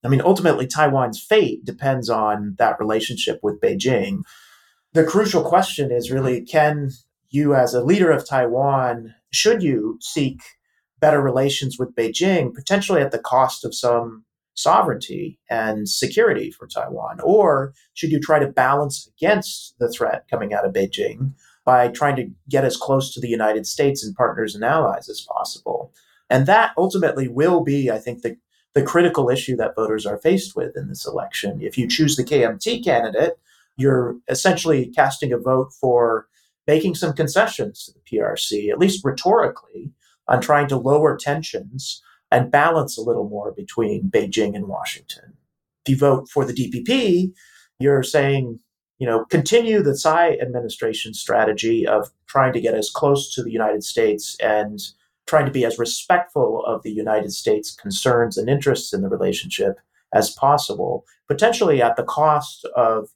I 0.04 0.08
mean, 0.08 0.22
ultimately, 0.22 0.66
Taiwan's 0.66 1.20
fate 1.20 1.64
depends 1.64 2.08
on 2.08 2.54
that 2.58 2.78
relationship 2.78 3.40
with 3.42 3.60
Beijing. 3.60 4.22
The 4.92 5.04
crucial 5.04 5.42
question 5.42 5.92
is 5.92 6.10
really 6.10 6.40
can 6.42 6.90
you, 7.28 7.54
as 7.54 7.74
a 7.74 7.84
leader 7.84 8.10
of 8.10 8.26
Taiwan, 8.26 9.14
should 9.32 9.62
you 9.62 9.98
seek 10.00 10.40
better 11.00 11.20
relations 11.20 11.78
with 11.78 11.94
Beijing, 11.94 12.54
potentially 12.54 13.00
at 13.00 13.10
the 13.10 13.18
cost 13.18 13.64
of 13.64 13.74
some 13.74 14.24
sovereignty 14.60 15.38
and 15.48 15.88
security 15.88 16.50
for 16.50 16.66
Taiwan? 16.66 17.20
Or 17.22 17.72
should 17.94 18.10
you 18.10 18.20
try 18.20 18.38
to 18.38 18.46
balance 18.46 19.08
against 19.16 19.74
the 19.78 19.90
threat 19.90 20.26
coming 20.30 20.52
out 20.52 20.64
of 20.64 20.72
Beijing 20.72 21.32
by 21.64 21.88
trying 21.88 22.16
to 22.16 22.30
get 22.48 22.64
as 22.64 22.76
close 22.76 23.12
to 23.12 23.20
the 23.20 23.28
United 23.28 23.66
States 23.66 24.04
and 24.04 24.16
partners 24.16 24.54
and 24.54 24.64
allies 24.64 25.08
as 25.08 25.20
possible. 25.20 25.92
And 26.28 26.46
that 26.46 26.72
ultimately 26.76 27.28
will 27.28 27.62
be, 27.62 27.90
I 27.90 27.98
think, 27.98 28.22
the, 28.22 28.36
the 28.74 28.82
critical 28.82 29.28
issue 29.28 29.56
that 29.56 29.76
voters 29.76 30.06
are 30.06 30.18
faced 30.18 30.56
with 30.56 30.76
in 30.76 30.88
this 30.88 31.06
election. 31.06 31.60
If 31.60 31.76
you 31.76 31.86
choose 31.86 32.16
the 32.16 32.24
KMT 32.24 32.84
candidate, 32.84 33.38
you're 33.76 34.16
essentially 34.28 34.86
casting 34.86 35.32
a 35.32 35.38
vote 35.38 35.72
for 35.72 36.26
making 36.66 36.94
some 36.94 37.12
concessions 37.12 37.84
to 37.84 37.92
the 37.92 38.18
PRC, 38.18 38.70
at 38.70 38.78
least 38.78 39.04
rhetorically, 39.04 39.92
on 40.28 40.40
trying 40.40 40.68
to 40.68 40.76
lower 40.76 41.16
tensions 41.16 42.02
and 42.30 42.50
balance 42.50 42.96
a 42.96 43.02
little 43.02 43.28
more 43.28 43.52
between 43.52 44.10
Beijing 44.10 44.54
and 44.54 44.68
Washington. 44.68 45.36
If 45.84 45.92
you 45.92 45.96
vote 45.96 46.28
for 46.28 46.44
the 46.44 46.52
DPP, 46.52 47.32
you're 47.78 48.02
saying 48.02 48.60
you 49.00 49.06
know, 49.06 49.24
continue 49.24 49.82
the 49.82 49.96
Tsai 49.96 50.36
administration 50.42 51.14
strategy 51.14 51.86
of 51.86 52.10
trying 52.26 52.52
to 52.52 52.60
get 52.60 52.74
as 52.74 52.90
close 52.90 53.34
to 53.34 53.42
the 53.42 53.50
United 53.50 53.82
States 53.82 54.36
and 54.40 54.78
trying 55.26 55.46
to 55.46 55.50
be 55.50 55.64
as 55.64 55.78
respectful 55.78 56.62
of 56.66 56.82
the 56.82 56.92
United 56.92 57.32
States' 57.32 57.74
concerns 57.74 58.36
and 58.36 58.50
interests 58.50 58.92
in 58.92 59.00
the 59.00 59.08
relationship 59.08 59.76
as 60.12 60.30
possible, 60.30 61.06
potentially 61.28 61.80
at 61.80 61.96
the 61.96 62.02
cost 62.02 62.66
of 62.76 63.08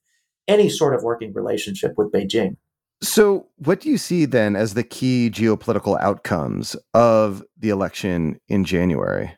any 0.48 0.70
sort 0.70 0.94
of 0.94 1.02
working 1.02 1.34
relationship 1.34 1.92
with 1.98 2.10
Beijing. 2.10 2.56
So, 3.02 3.48
what 3.56 3.80
do 3.80 3.90
you 3.90 3.98
see 3.98 4.24
then 4.24 4.56
as 4.56 4.74
the 4.74 4.82
key 4.82 5.30
geopolitical 5.30 6.00
outcomes 6.00 6.76
of 6.94 7.42
the 7.58 7.68
election 7.68 8.40
in 8.48 8.64
January? 8.64 9.34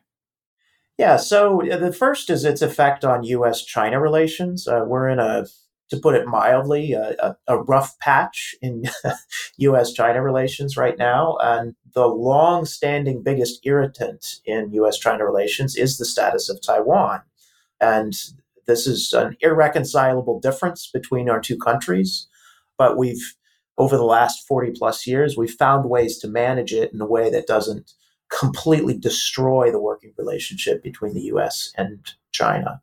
Yeah, 0.97 1.17
so 1.17 1.61
the 1.63 1.93
first 1.93 2.29
is 2.29 2.43
its 2.43 2.61
effect 2.61 3.05
on 3.05 3.23
US 3.23 3.63
China 3.63 3.99
relations. 3.99 4.67
Uh, 4.67 4.83
we're 4.87 5.09
in 5.09 5.19
a 5.19 5.45
to 5.89 5.97
put 5.97 6.15
it 6.15 6.27
mildly, 6.27 6.93
a, 6.93 7.15
a, 7.19 7.37
a 7.47 7.57
rough 7.63 7.97
patch 7.99 8.55
in 8.61 8.83
U.S. 9.57 9.93
China 9.93 10.21
relations 10.21 10.75
right 10.75 10.97
now. 10.97 11.37
And 11.41 11.75
the 11.93 12.07
long 12.07 12.65
standing 12.65 13.23
biggest 13.23 13.61
irritant 13.63 14.39
in 14.45 14.71
U.S. 14.73 14.97
China 14.97 15.25
relations 15.25 15.75
is 15.75 15.97
the 15.97 16.05
status 16.05 16.49
of 16.49 16.61
Taiwan. 16.61 17.21
And 17.79 18.13
this 18.65 18.85
is 18.85 19.13
an 19.13 19.37
irreconcilable 19.39 20.39
difference 20.41 20.89
between 20.91 21.29
our 21.29 21.39
two 21.39 21.57
countries. 21.57 22.27
But 22.77 22.97
we've, 22.97 23.35
over 23.77 23.95
the 23.95 24.03
last 24.03 24.47
40 24.47 24.71
plus 24.71 25.05
years, 25.05 25.37
we've 25.37 25.51
found 25.51 25.89
ways 25.89 26.17
to 26.19 26.27
manage 26.27 26.73
it 26.73 26.91
in 26.93 27.01
a 27.01 27.05
way 27.05 27.29
that 27.29 27.47
doesn't 27.47 27.93
completely 28.29 28.97
destroy 28.97 29.71
the 29.71 29.81
working 29.81 30.13
relationship 30.17 30.83
between 30.83 31.13
the 31.13 31.31
US 31.33 31.71
and 31.77 32.13
China. 32.31 32.81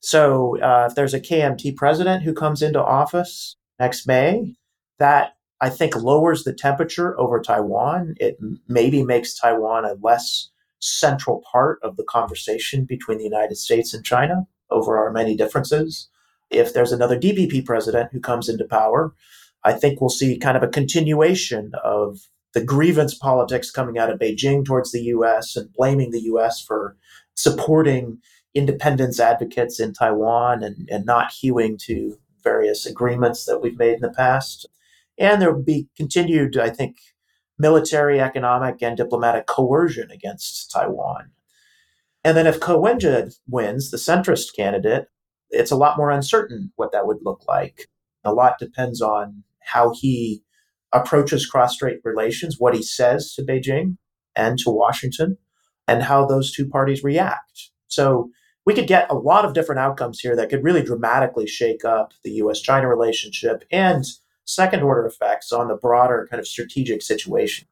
So 0.00 0.60
uh, 0.60 0.88
if 0.90 0.96
there's 0.96 1.14
a 1.14 1.20
KMT 1.20 1.76
president 1.76 2.24
who 2.24 2.34
comes 2.34 2.60
into 2.60 2.82
office 2.82 3.56
next 3.78 4.06
May, 4.06 4.56
that 4.98 5.36
I 5.60 5.70
think 5.70 5.94
lowers 5.94 6.42
the 6.42 6.52
temperature 6.52 7.18
over 7.20 7.40
Taiwan. 7.40 8.16
It 8.18 8.36
maybe 8.66 9.04
makes 9.04 9.38
Taiwan 9.38 9.84
a 9.84 9.94
less 10.02 10.50
central 10.80 11.42
part 11.50 11.78
of 11.84 11.96
the 11.96 12.02
conversation 12.02 12.84
between 12.84 13.18
the 13.18 13.24
United 13.24 13.56
States 13.56 13.94
and 13.94 14.04
China 14.04 14.48
over 14.70 14.98
our 14.98 15.12
many 15.12 15.36
differences. 15.36 16.08
If 16.50 16.74
there's 16.74 16.90
another 16.90 17.18
DPP 17.18 17.64
president 17.64 18.10
who 18.12 18.18
comes 18.18 18.48
into 18.48 18.64
power, 18.64 19.14
I 19.64 19.72
think 19.72 20.00
we'll 20.00 20.10
see 20.10 20.38
kind 20.38 20.56
of 20.56 20.62
a 20.62 20.68
continuation 20.68 21.72
of 21.84 22.28
the 22.54 22.64
grievance 22.64 23.14
politics 23.14 23.70
coming 23.70 23.98
out 23.98 24.10
of 24.10 24.18
Beijing 24.18 24.64
towards 24.64 24.92
the 24.92 25.02
US 25.04 25.56
and 25.56 25.72
blaming 25.72 26.10
the 26.10 26.22
US 26.22 26.60
for 26.60 26.96
supporting 27.34 28.18
independence 28.54 29.18
advocates 29.18 29.80
in 29.80 29.94
Taiwan 29.94 30.62
and, 30.62 30.88
and 30.90 31.06
not 31.06 31.32
hewing 31.32 31.78
to 31.78 32.18
various 32.42 32.84
agreements 32.84 33.44
that 33.46 33.60
we've 33.60 33.78
made 33.78 33.94
in 33.94 34.00
the 34.00 34.10
past. 34.10 34.66
And 35.18 35.40
there 35.40 35.52
will 35.52 35.62
be 35.62 35.88
continued, 35.96 36.58
I 36.58 36.70
think, 36.70 36.96
military, 37.58 38.20
economic, 38.20 38.82
and 38.82 38.96
diplomatic 38.96 39.46
coercion 39.46 40.10
against 40.10 40.70
Taiwan. 40.70 41.30
And 42.24 42.36
then 42.36 42.46
if 42.46 42.60
Ko 42.60 42.78
Wen-je 42.78 43.30
wins, 43.48 43.90
the 43.90 43.96
centrist 43.96 44.54
candidate, 44.54 45.06
it's 45.50 45.70
a 45.70 45.76
lot 45.76 45.96
more 45.96 46.10
uncertain 46.10 46.72
what 46.76 46.92
that 46.92 47.06
would 47.06 47.18
look 47.22 47.44
like. 47.48 47.88
A 48.24 48.32
lot 48.32 48.58
depends 48.58 49.00
on 49.00 49.44
how 49.64 49.92
he 49.94 50.42
approaches 50.92 51.46
cross-strait 51.46 51.98
relations, 52.04 52.56
what 52.58 52.74
he 52.74 52.82
says 52.82 53.34
to 53.34 53.42
Beijing 53.42 53.96
and 54.36 54.58
to 54.58 54.70
Washington, 54.70 55.38
and 55.88 56.02
how 56.02 56.26
those 56.26 56.52
two 56.52 56.68
parties 56.68 57.02
react. 57.02 57.70
So 57.88 58.30
we 58.64 58.74
could 58.74 58.86
get 58.86 59.10
a 59.10 59.14
lot 59.14 59.44
of 59.44 59.54
different 59.54 59.80
outcomes 59.80 60.20
here 60.20 60.36
that 60.36 60.48
could 60.48 60.62
really 60.62 60.82
dramatically 60.82 61.46
shake 61.46 61.84
up 61.84 62.12
the 62.22 62.32
US 62.32 62.60
China 62.60 62.88
relationship 62.88 63.64
and 63.70 64.04
second 64.44 64.82
order 64.82 65.06
effects 65.06 65.52
on 65.52 65.68
the 65.68 65.76
broader 65.76 66.26
kind 66.30 66.40
of 66.40 66.46
strategic 66.46 67.02
situation. 67.02 67.66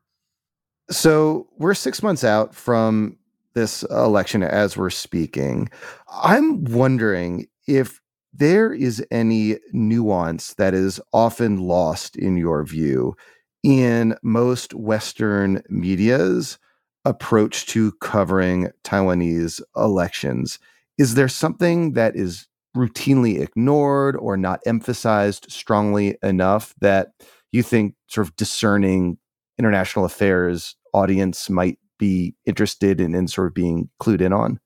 So 0.90 1.46
we're 1.58 1.74
six 1.74 2.02
months 2.02 2.24
out 2.24 2.54
from 2.54 3.16
this 3.54 3.82
election 3.84 4.42
as 4.42 4.76
we're 4.76 4.90
speaking. 4.90 5.68
I'm 6.08 6.64
wondering 6.64 7.46
if 7.66 8.00
there 8.32 8.72
is 8.72 9.04
any 9.10 9.58
nuance 9.72 10.54
that 10.54 10.74
is 10.74 11.00
often 11.12 11.58
lost 11.58 12.16
in 12.16 12.36
your 12.36 12.64
view 12.64 13.14
in 13.62 14.16
most 14.22 14.74
Western 14.74 15.62
media's 15.68 16.58
approach 17.04 17.66
to 17.66 17.92
covering 18.00 18.70
Taiwanese 18.84 19.60
elections. 19.76 20.58
Is 20.98 21.14
there 21.14 21.28
something 21.28 21.92
that 21.94 22.14
is 22.14 22.46
routinely 22.76 23.40
ignored 23.40 24.16
or 24.16 24.36
not 24.36 24.60
emphasized 24.64 25.46
strongly 25.50 26.16
enough 26.22 26.74
that 26.80 27.08
you 27.52 27.62
think 27.62 27.94
sort 28.06 28.26
of 28.26 28.36
discerning 28.36 29.18
international 29.58 30.04
affairs 30.04 30.76
audience 30.94 31.50
might 31.50 31.78
be 31.98 32.34
interested 32.46 33.00
in, 33.00 33.14
in 33.14 33.28
sort 33.28 33.48
of 33.48 33.54
being 33.54 33.88
clued 34.00 34.20
in 34.20 34.32
on? 34.32 34.60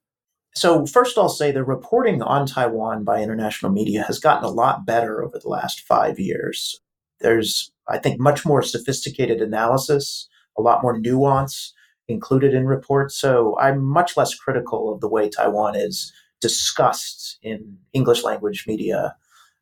So, 0.56 0.86
first, 0.86 1.18
I'll 1.18 1.28
say 1.28 1.50
the 1.50 1.64
reporting 1.64 2.22
on 2.22 2.46
Taiwan 2.46 3.02
by 3.02 3.20
international 3.20 3.72
media 3.72 4.04
has 4.04 4.20
gotten 4.20 4.44
a 4.44 4.50
lot 4.50 4.86
better 4.86 5.24
over 5.24 5.38
the 5.38 5.48
last 5.48 5.80
five 5.80 6.20
years. 6.20 6.80
There's, 7.20 7.72
I 7.88 7.98
think, 7.98 8.20
much 8.20 8.46
more 8.46 8.62
sophisticated 8.62 9.40
analysis, 9.40 10.28
a 10.56 10.62
lot 10.62 10.82
more 10.82 10.98
nuance 10.98 11.72
included 12.06 12.54
in 12.54 12.66
reports. 12.66 13.18
So, 13.18 13.58
I'm 13.58 13.82
much 13.84 14.16
less 14.16 14.34
critical 14.34 14.92
of 14.92 15.00
the 15.00 15.08
way 15.08 15.28
Taiwan 15.28 15.74
is 15.74 16.12
discussed 16.40 17.38
in 17.42 17.78
English 17.92 18.22
language 18.22 18.64
media 18.68 19.16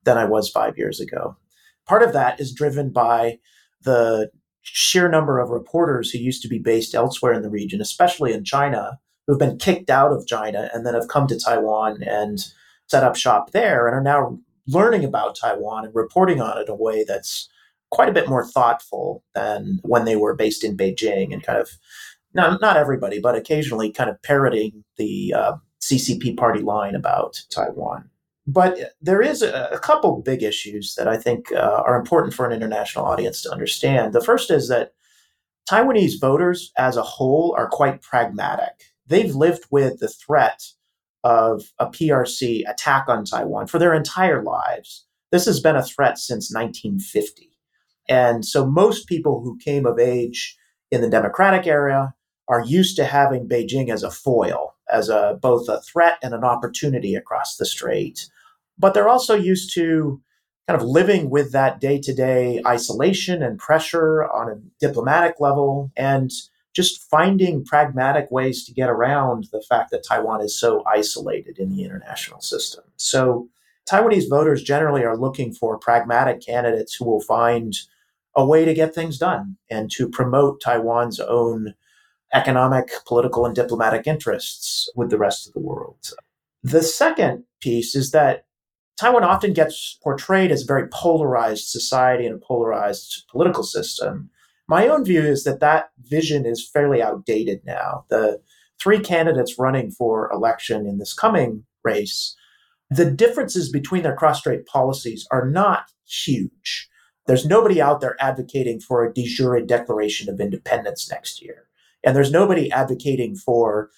than 0.05 0.19
I 0.19 0.27
was 0.27 0.51
five 0.51 0.77
years 0.77 1.01
ago. 1.01 1.37
Part 1.87 2.03
of 2.03 2.13
that 2.13 2.39
is 2.39 2.53
driven 2.53 2.91
by 2.91 3.39
the 3.83 4.31
sheer 4.61 5.09
number 5.09 5.39
of 5.39 5.51
reporters 5.51 6.11
who 6.11 6.19
used 6.19 6.43
to 6.43 6.49
be 6.49 6.59
based 6.59 6.95
elsewhere 6.95 7.33
in 7.33 7.43
the 7.43 7.51
region, 7.51 7.81
especially 7.81 8.33
in 8.33 8.45
China, 8.45 8.99
who've 9.27 9.39
been 9.39 9.59
kicked 9.59 9.91
out 9.91 10.13
of 10.13 10.27
China 10.27 10.71
and 10.73 10.85
then 10.85 10.95
have 10.95 11.09
come 11.09 11.27
to 11.29 11.39
Taiwan 11.39 12.03
and 12.03 12.45
set 12.89 13.05
up 13.05 13.17
shop 13.17 13.53
there 13.53 13.87
and 13.87 13.95
are 13.95 14.03
now 14.03 14.39
learning 14.67 15.05
about 15.05 15.37
Taiwan 15.37 15.85
and 15.85 15.95
reporting 15.95 16.41
on 16.41 16.59
it 16.59 16.69
in 16.69 16.71
a 16.71 16.75
way 16.75 17.05
that's 17.05 17.49
quite 17.91 18.09
a 18.09 18.13
bit 18.13 18.29
more 18.29 18.45
thoughtful 18.45 19.23
than 19.35 19.79
when 19.83 20.05
they 20.05 20.17
were 20.17 20.35
based 20.35 20.65
in 20.65 20.77
Beijing 20.77 21.33
and 21.33 21.43
kind 21.43 21.59
of 21.59 21.71
not 22.35 22.61
not 22.61 22.77
everybody, 22.77 23.21
but 23.21 23.37
occasionally 23.37 23.93
kind 23.93 24.09
of 24.09 24.21
parroting 24.23 24.85
the 24.97 25.35
uh, 25.37 25.53
CCP 25.83 26.37
party 26.37 26.61
line 26.61 26.95
about 26.95 27.43
Taiwan. 27.51 28.09
But 28.47 28.95
there 29.01 29.23
is 29.23 29.43
a, 29.43 29.69
a 29.73 29.79
couple 29.79 30.21
big 30.23 30.43
issues 30.43 30.95
that 30.97 31.07
I 31.07 31.17
think 31.17 31.53
uh, 31.53 31.83
are 31.85 31.97
important 31.97 32.35
for 32.35 32.47
an 32.47 32.53
international 32.53 33.05
audience 33.05 33.43
to 33.43 33.53
understand. 33.53 34.13
The 34.13 34.25
first 34.25 34.51
is 34.51 34.69
that 34.69 34.95
Taiwanese 35.71 36.21
voters 36.21 36.73
as 36.77 36.97
a 36.97 37.03
whole 37.03 37.55
are 37.57 37.69
quite 37.69 38.03
pragmatic. 38.03 38.92
They've 39.07 39.35
lived 39.35 39.65
with 39.71 39.99
the 39.99 40.09
threat 40.09 40.63
of 41.25 41.73
a 41.79 41.87
PRC 41.87 42.69
attack 42.69 43.05
on 43.09 43.25
Taiwan 43.25 43.67
for 43.67 43.79
their 43.79 43.95
entire 43.95 44.43
lives. 44.43 45.07
This 45.31 45.47
has 45.47 45.61
been 45.61 45.77
a 45.77 45.83
threat 45.83 46.19
since 46.19 46.53
1950. 46.53 47.51
And 48.09 48.45
so 48.45 48.67
most 48.67 49.07
people 49.07 49.43
who 49.43 49.59
came 49.59 49.87
of 49.87 49.99
age 49.99 50.57
in 50.91 51.01
the 51.01 51.09
democratic 51.09 51.67
era 51.67 52.15
are 52.49 52.65
used 52.65 52.97
to 52.97 53.05
having 53.05 53.49
Beijing 53.49 53.91
as 53.91 54.03
a 54.03 54.11
foil, 54.11 54.75
as 54.91 55.09
a 55.09 55.39
both 55.41 55.69
a 55.69 55.81
threat 55.81 56.19
and 56.23 56.35
an 56.35 56.45
opportunity 56.45 57.15
across 57.15 57.57
the 57.57 57.65
strait 57.65 58.29
but 58.79 58.95
they're 58.95 59.09
also 59.09 59.35
used 59.35 59.73
to 59.75 60.21
kind 60.67 60.81
of 60.81 60.87
living 60.87 61.31
with 61.31 61.53
that 61.53 61.81
day 61.81 62.01
to 62.01 62.15
day 62.15 62.61
isolation 62.67 63.43
and 63.43 63.59
pressure 63.59 64.25
on 64.25 64.49
a 64.51 64.61
diplomatic 64.81 65.37
level 65.41 65.91
and 65.97 66.31
just 66.75 67.09
finding 67.11 67.65
pragmatic 67.65 68.31
ways 68.31 68.65
to 68.65 68.73
get 68.73 68.89
around 68.89 69.49
the 69.53 69.63
fact 69.63 69.91
that 69.91 70.05
Taiwan 70.07 70.41
is 70.41 70.59
so 70.59 70.83
isolated 70.87 71.59
in 71.59 71.71
the 71.71 71.85
international 71.85 72.41
system. 72.41 72.85
So, 72.97 73.49
Taiwanese 73.91 74.31
voters 74.31 74.63
generally 74.63 75.05
are 75.05 75.17
looking 75.17 75.53
for 75.53 75.77
pragmatic 75.77 76.41
candidates 76.41 76.95
who 76.95 77.05
will 77.05 77.21
find 77.21 77.75
a 78.35 78.45
way 78.45 78.65
to 78.65 78.75
get 78.75 78.95
things 78.95 79.19
done 79.19 79.57
and 79.71 79.91
to 79.93 80.09
promote 80.09 80.61
Taiwan's 80.61 81.21
own 81.21 81.75
economic, 82.33 82.91
political, 83.07 83.45
and 83.45 83.55
diplomatic 83.55 84.07
interests 84.07 84.89
with 84.95 85.11
the 85.11 85.19
rest 85.19 85.47
of 85.47 85.53
the 85.53 85.61
world. 85.61 86.13
The 86.63 86.83
second 86.83 87.45
piece 87.61 87.95
is 87.95 88.13
that 88.13 88.47
Taiwan 88.99 89.25
often 89.25 89.53
gets 89.53 89.99
portrayed 90.03 90.53
as 90.53 90.63
a 90.63 90.67
very 90.67 90.89
polarized 90.89 91.67
society 91.67 92.25
and 92.27 92.37
a 92.37 92.39
polarized 92.39 93.25
political 93.29 93.65
system. 93.65 94.31
My 94.73 94.89
own 94.89 95.05
view 95.05 95.21
is 95.21 95.45
that 95.45 95.61
that 95.61 95.91
vision 95.99 96.47
is 96.47 96.67
fairly 96.67 97.03
outdated 97.03 97.61
now. 97.67 98.07
The 98.09 98.41
three 98.83 99.01
candidates 99.01 99.59
running 99.59 99.91
for 99.91 100.33
election 100.33 100.87
in 100.87 100.97
this 100.97 101.13
coming 101.13 101.67
race, 101.85 102.35
the 102.89 103.11
differences 103.11 103.69
between 103.69 104.03
their 104.03 104.17
cross 104.17 104.39
strait 104.39 104.65
policies 104.65 105.29
are 105.31 105.47
not 105.47 105.91
huge. 106.09 106.89
There's 107.27 107.45
nobody 107.45 107.83
out 107.83 108.01
there 108.01 108.17
advocating 108.19 108.81
for 108.81 109.05
a 109.05 109.13
de 109.13 109.27
jure 109.27 109.61
declaration 109.61 110.31
of 110.31 110.41
independence 110.41 111.11
next 111.11 111.43
year. 111.43 111.69
And 112.03 112.17
there's 112.17 112.33
nobody 112.33 112.73
advocating 112.73 113.37
for 113.37 113.91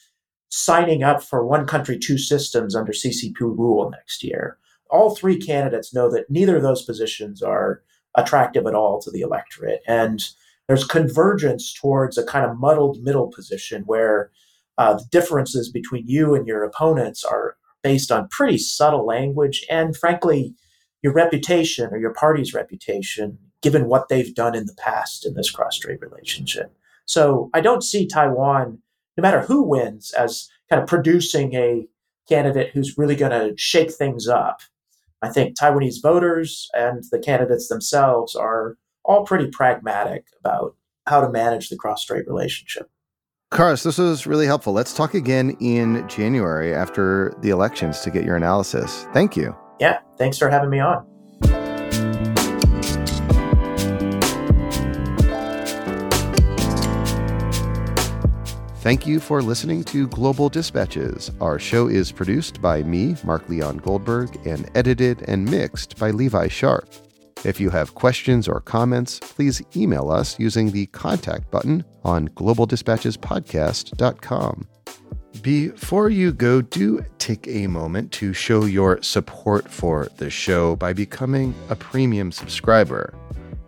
signing 0.49 1.05
up 1.05 1.23
for 1.23 1.47
one 1.47 1.69
country, 1.69 2.01
two 2.01 2.19
systems 2.19 2.75
under 2.75 2.91
CCP 2.91 3.39
rule 3.39 3.91
next 3.91 4.25
year 4.25 4.59
all 4.91 5.15
three 5.15 5.39
candidates 5.39 5.93
know 5.93 6.09
that 6.11 6.31
neither 6.31 6.57
of 6.57 6.63
those 6.63 6.85
positions 6.85 7.43
are 7.43 7.83
attractive 8.15 8.65
at 8.67 8.77
all 8.77 9.01
to 9.01 9.11
the 9.11 9.23
electorate. 9.23 9.81
And 9.89 10.25
there's 10.69 10.85
convergence 10.85 11.73
towards 11.73 12.17
a 12.17 12.25
kind 12.25 12.45
of 12.45 12.59
muddled 12.59 13.03
middle 13.03 13.31
position 13.31 13.83
where 13.87 14.31
uh, 14.79 14.95
the 14.95 15.05
differences 15.11 15.71
between 15.71 16.07
you 16.07 16.35
and 16.35 16.47
your 16.47 16.65
opponents 16.65 17.25
are 17.25 17.57
based 17.83 18.11
on 18.11 18.29
pretty 18.29 18.59
subtle 18.59 19.07
language 19.07 19.65
and, 19.69 19.97
frankly, 19.97 20.55
your 21.03 21.13
reputation 21.13 21.91
or 21.93 21.99
your 21.99 22.15
party's 22.15 22.55
reputation, 22.55 23.39
given 23.61 23.89
what 23.89 24.09
they've 24.09 24.35
done 24.35 24.55
in 24.55 24.67
the 24.67 24.75
past 24.75 25.27
in 25.27 25.35
this 25.35 25.51
cross 25.51 25.77
strait 25.77 26.01
relationship. 26.01 26.75
So 27.05 27.51
I 27.53 27.61
don't 27.61 27.85
see 27.85 28.07
Taiwan, 28.07 28.79
no 29.17 29.23
matter 29.23 29.43
who 29.43 29.63
wins, 29.63 30.13
as 30.13 30.49
kind 30.71 30.83
of 30.83 30.89
producing 30.89 31.55
a 31.55 31.87
candidate 32.27 32.71
who's 32.73 32.97
really 32.97 33.17
going 33.17 33.33
to 33.33 33.55
shake 33.59 33.93
things 33.93 34.27
up. 34.27 34.61
I 35.21 35.29
think 35.29 35.59
Taiwanese 35.59 36.03
voters 36.03 36.71
and 36.73 37.05
the 37.11 37.19
candidates 37.19 37.69
themselves 37.69 38.35
are 38.35 38.79
all 39.05 39.25
pretty 39.25 39.49
pragmatic 39.49 40.27
about 40.41 40.77
how 41.07 41.21
to 41.21 41.31
manage 41.31 41.69
the 41.69 41.77
cross 41.77 42.03
strait 42.03 42.27
relationship. 42.27 42.91
Kharis, 43.53 43.85
this 43.85 43.99
was 43.99 44.27
really 44.27 44.47
helpful. 44.47 44.73
Let's 44.73 44.95
talk 44.95 45.15
again 45.15 45.57
in 45.61 46.09
January 46.09 46.75
after 46.75 47.35
the 47.41 47.51
elections 47.51 48.01
to 48.01 48.11
get 48.11 48.25
your 48.25 48.37
analysis. 48.37 49.07
Thank 49.13 49.37
you. 49.37 49.55
Yeah, 49.79 50.01
thanks 50.19 50.39
for 50.39 50.49
having 50.49 50.71
me 50.71 50.81
on. 50.81 51.07
Thank 58.85 59.07
you 59.07 59.19
for 59.19 59.41
listening 59.41 59.83
to 59.85 60.07
Global 60.09 60.51
Dispatches. 60.51 61.31
Our 61.41 61.59
show 61.59 61.89
is 61.89 62.13
produced 62.13 62.61
by 62.61 62.83
me, 62.83 63.17
Mark 63.25 63.49
Leon 63.49 63.79
Goldberg, 63.79 64.47
and 64.47 64.69
edited 64.75 65.23
and 65.23 65.51
mixed 65.51 65.99
by 65.99 66.11
Levi 66.11 66.49
Sharp. 66.49 66.91
If 67.45 67.61
you 67.61 67.71
have 67.71 67.95
questions 67.95 68.49
or 68.49 68.61
comments, 68.61 69.21
please 69.21 69.63
email 69.77 70.11
us 70.11 70.37
using 70.39 70.71
the 70.71 70.87
contact 70.87 71.51
button 71.51 71.85
on 72.03 72.29
globaldispatchespodcast.com. 72.29 74.69
Before 75.43 76.09
you 76.09 76.33
go, 76.33 76.63
do 76.63 77.05
take 77.19 77.47
a 77.49 77.67
moment 77.67 78.13
to 78.13 78.33
show 78.33 78.65
your 78.65 79.03
support 79.03 79.71
for 79.71 80.09
the 80.17 80.31
show 80.31 80.77
by 80.77 80.95
becoming 80.95 81.55
a 81.69 81.77
premium 81.77 82.33
subscriber. 82.33 83.15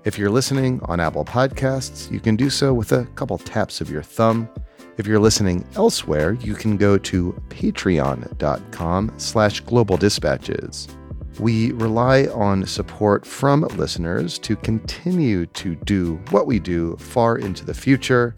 If 0.05 0.17
you're 0.17 0.31
listening 0.31 0.81
on 0.85 1.01
Apple 1.01 1.25
Podcasts, 1.25 2.11
you 2.11 2.21
can 2.21 2.37
do 2.37 2.49
so 2.49 2.73
with 2.73 2.93
a 2.93 3.05
couple 3.17 3.37
taps 3.39 3.81
of 3.81 3.91
your 3.91 4.03
thumb. 4.03 4.49
If 4.97 5.07
you're 5.07 5.19
listening 5.19 5.67
elsewhere, 5.75 6.35
you 6.35 6.55
can 6.55 6.77
go 6.77 6.97
to 6.97 7.33
patreon.com 7.49 9.13
slash 9.19 9.61
global 9.61 9.97
dispatches. 9.97 10.89
We 11.39 11.73
rely 11.73 12.27
on 12.27 12.67
support 12.67 13.27
from 13.27 13.63
listeners 13.77 14.39
to 14.41 14.57
continue 14.57 15.47
to 15.47 15.75
do 15.75 16.21
what 16.31 16.47
we 16.47 16.59
do 16.59 16.97
far 16.97 17.37
into 17.37 17.65
the 17.65 17.75
future. 17.75 18.35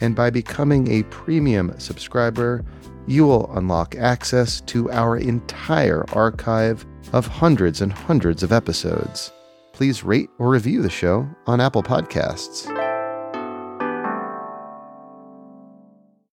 And 0.00 0.14
by 0.14 0.30
becoming 0.30 0.90
a 0.90 1.04
premium 1.04 1.74
subscriber, 1.78 2.64
you 3.06 3.26
will 3.26 3.50
unlock 3.56 3.96
access 3.96 4.60
to 4.62 4.90
our 4.90 5.16
entire 5.16 6.04
archive 6.12 6.84
of 7.12 7.26
hundreds 7.26 7.80
and 7.80 7.92
hundreds 7.92 8.42
of 8.42 8.52
episodes. 8.52 9.32
Please 9.72 10.04
rate 10.04 10.28
or 10.38 10.50
review 10.50 10.82
the 10.82 10.90
show 10.90 11.26
on 11.46 11.60
Apple 11.60 11.82
Podcasts. 11.82 12.91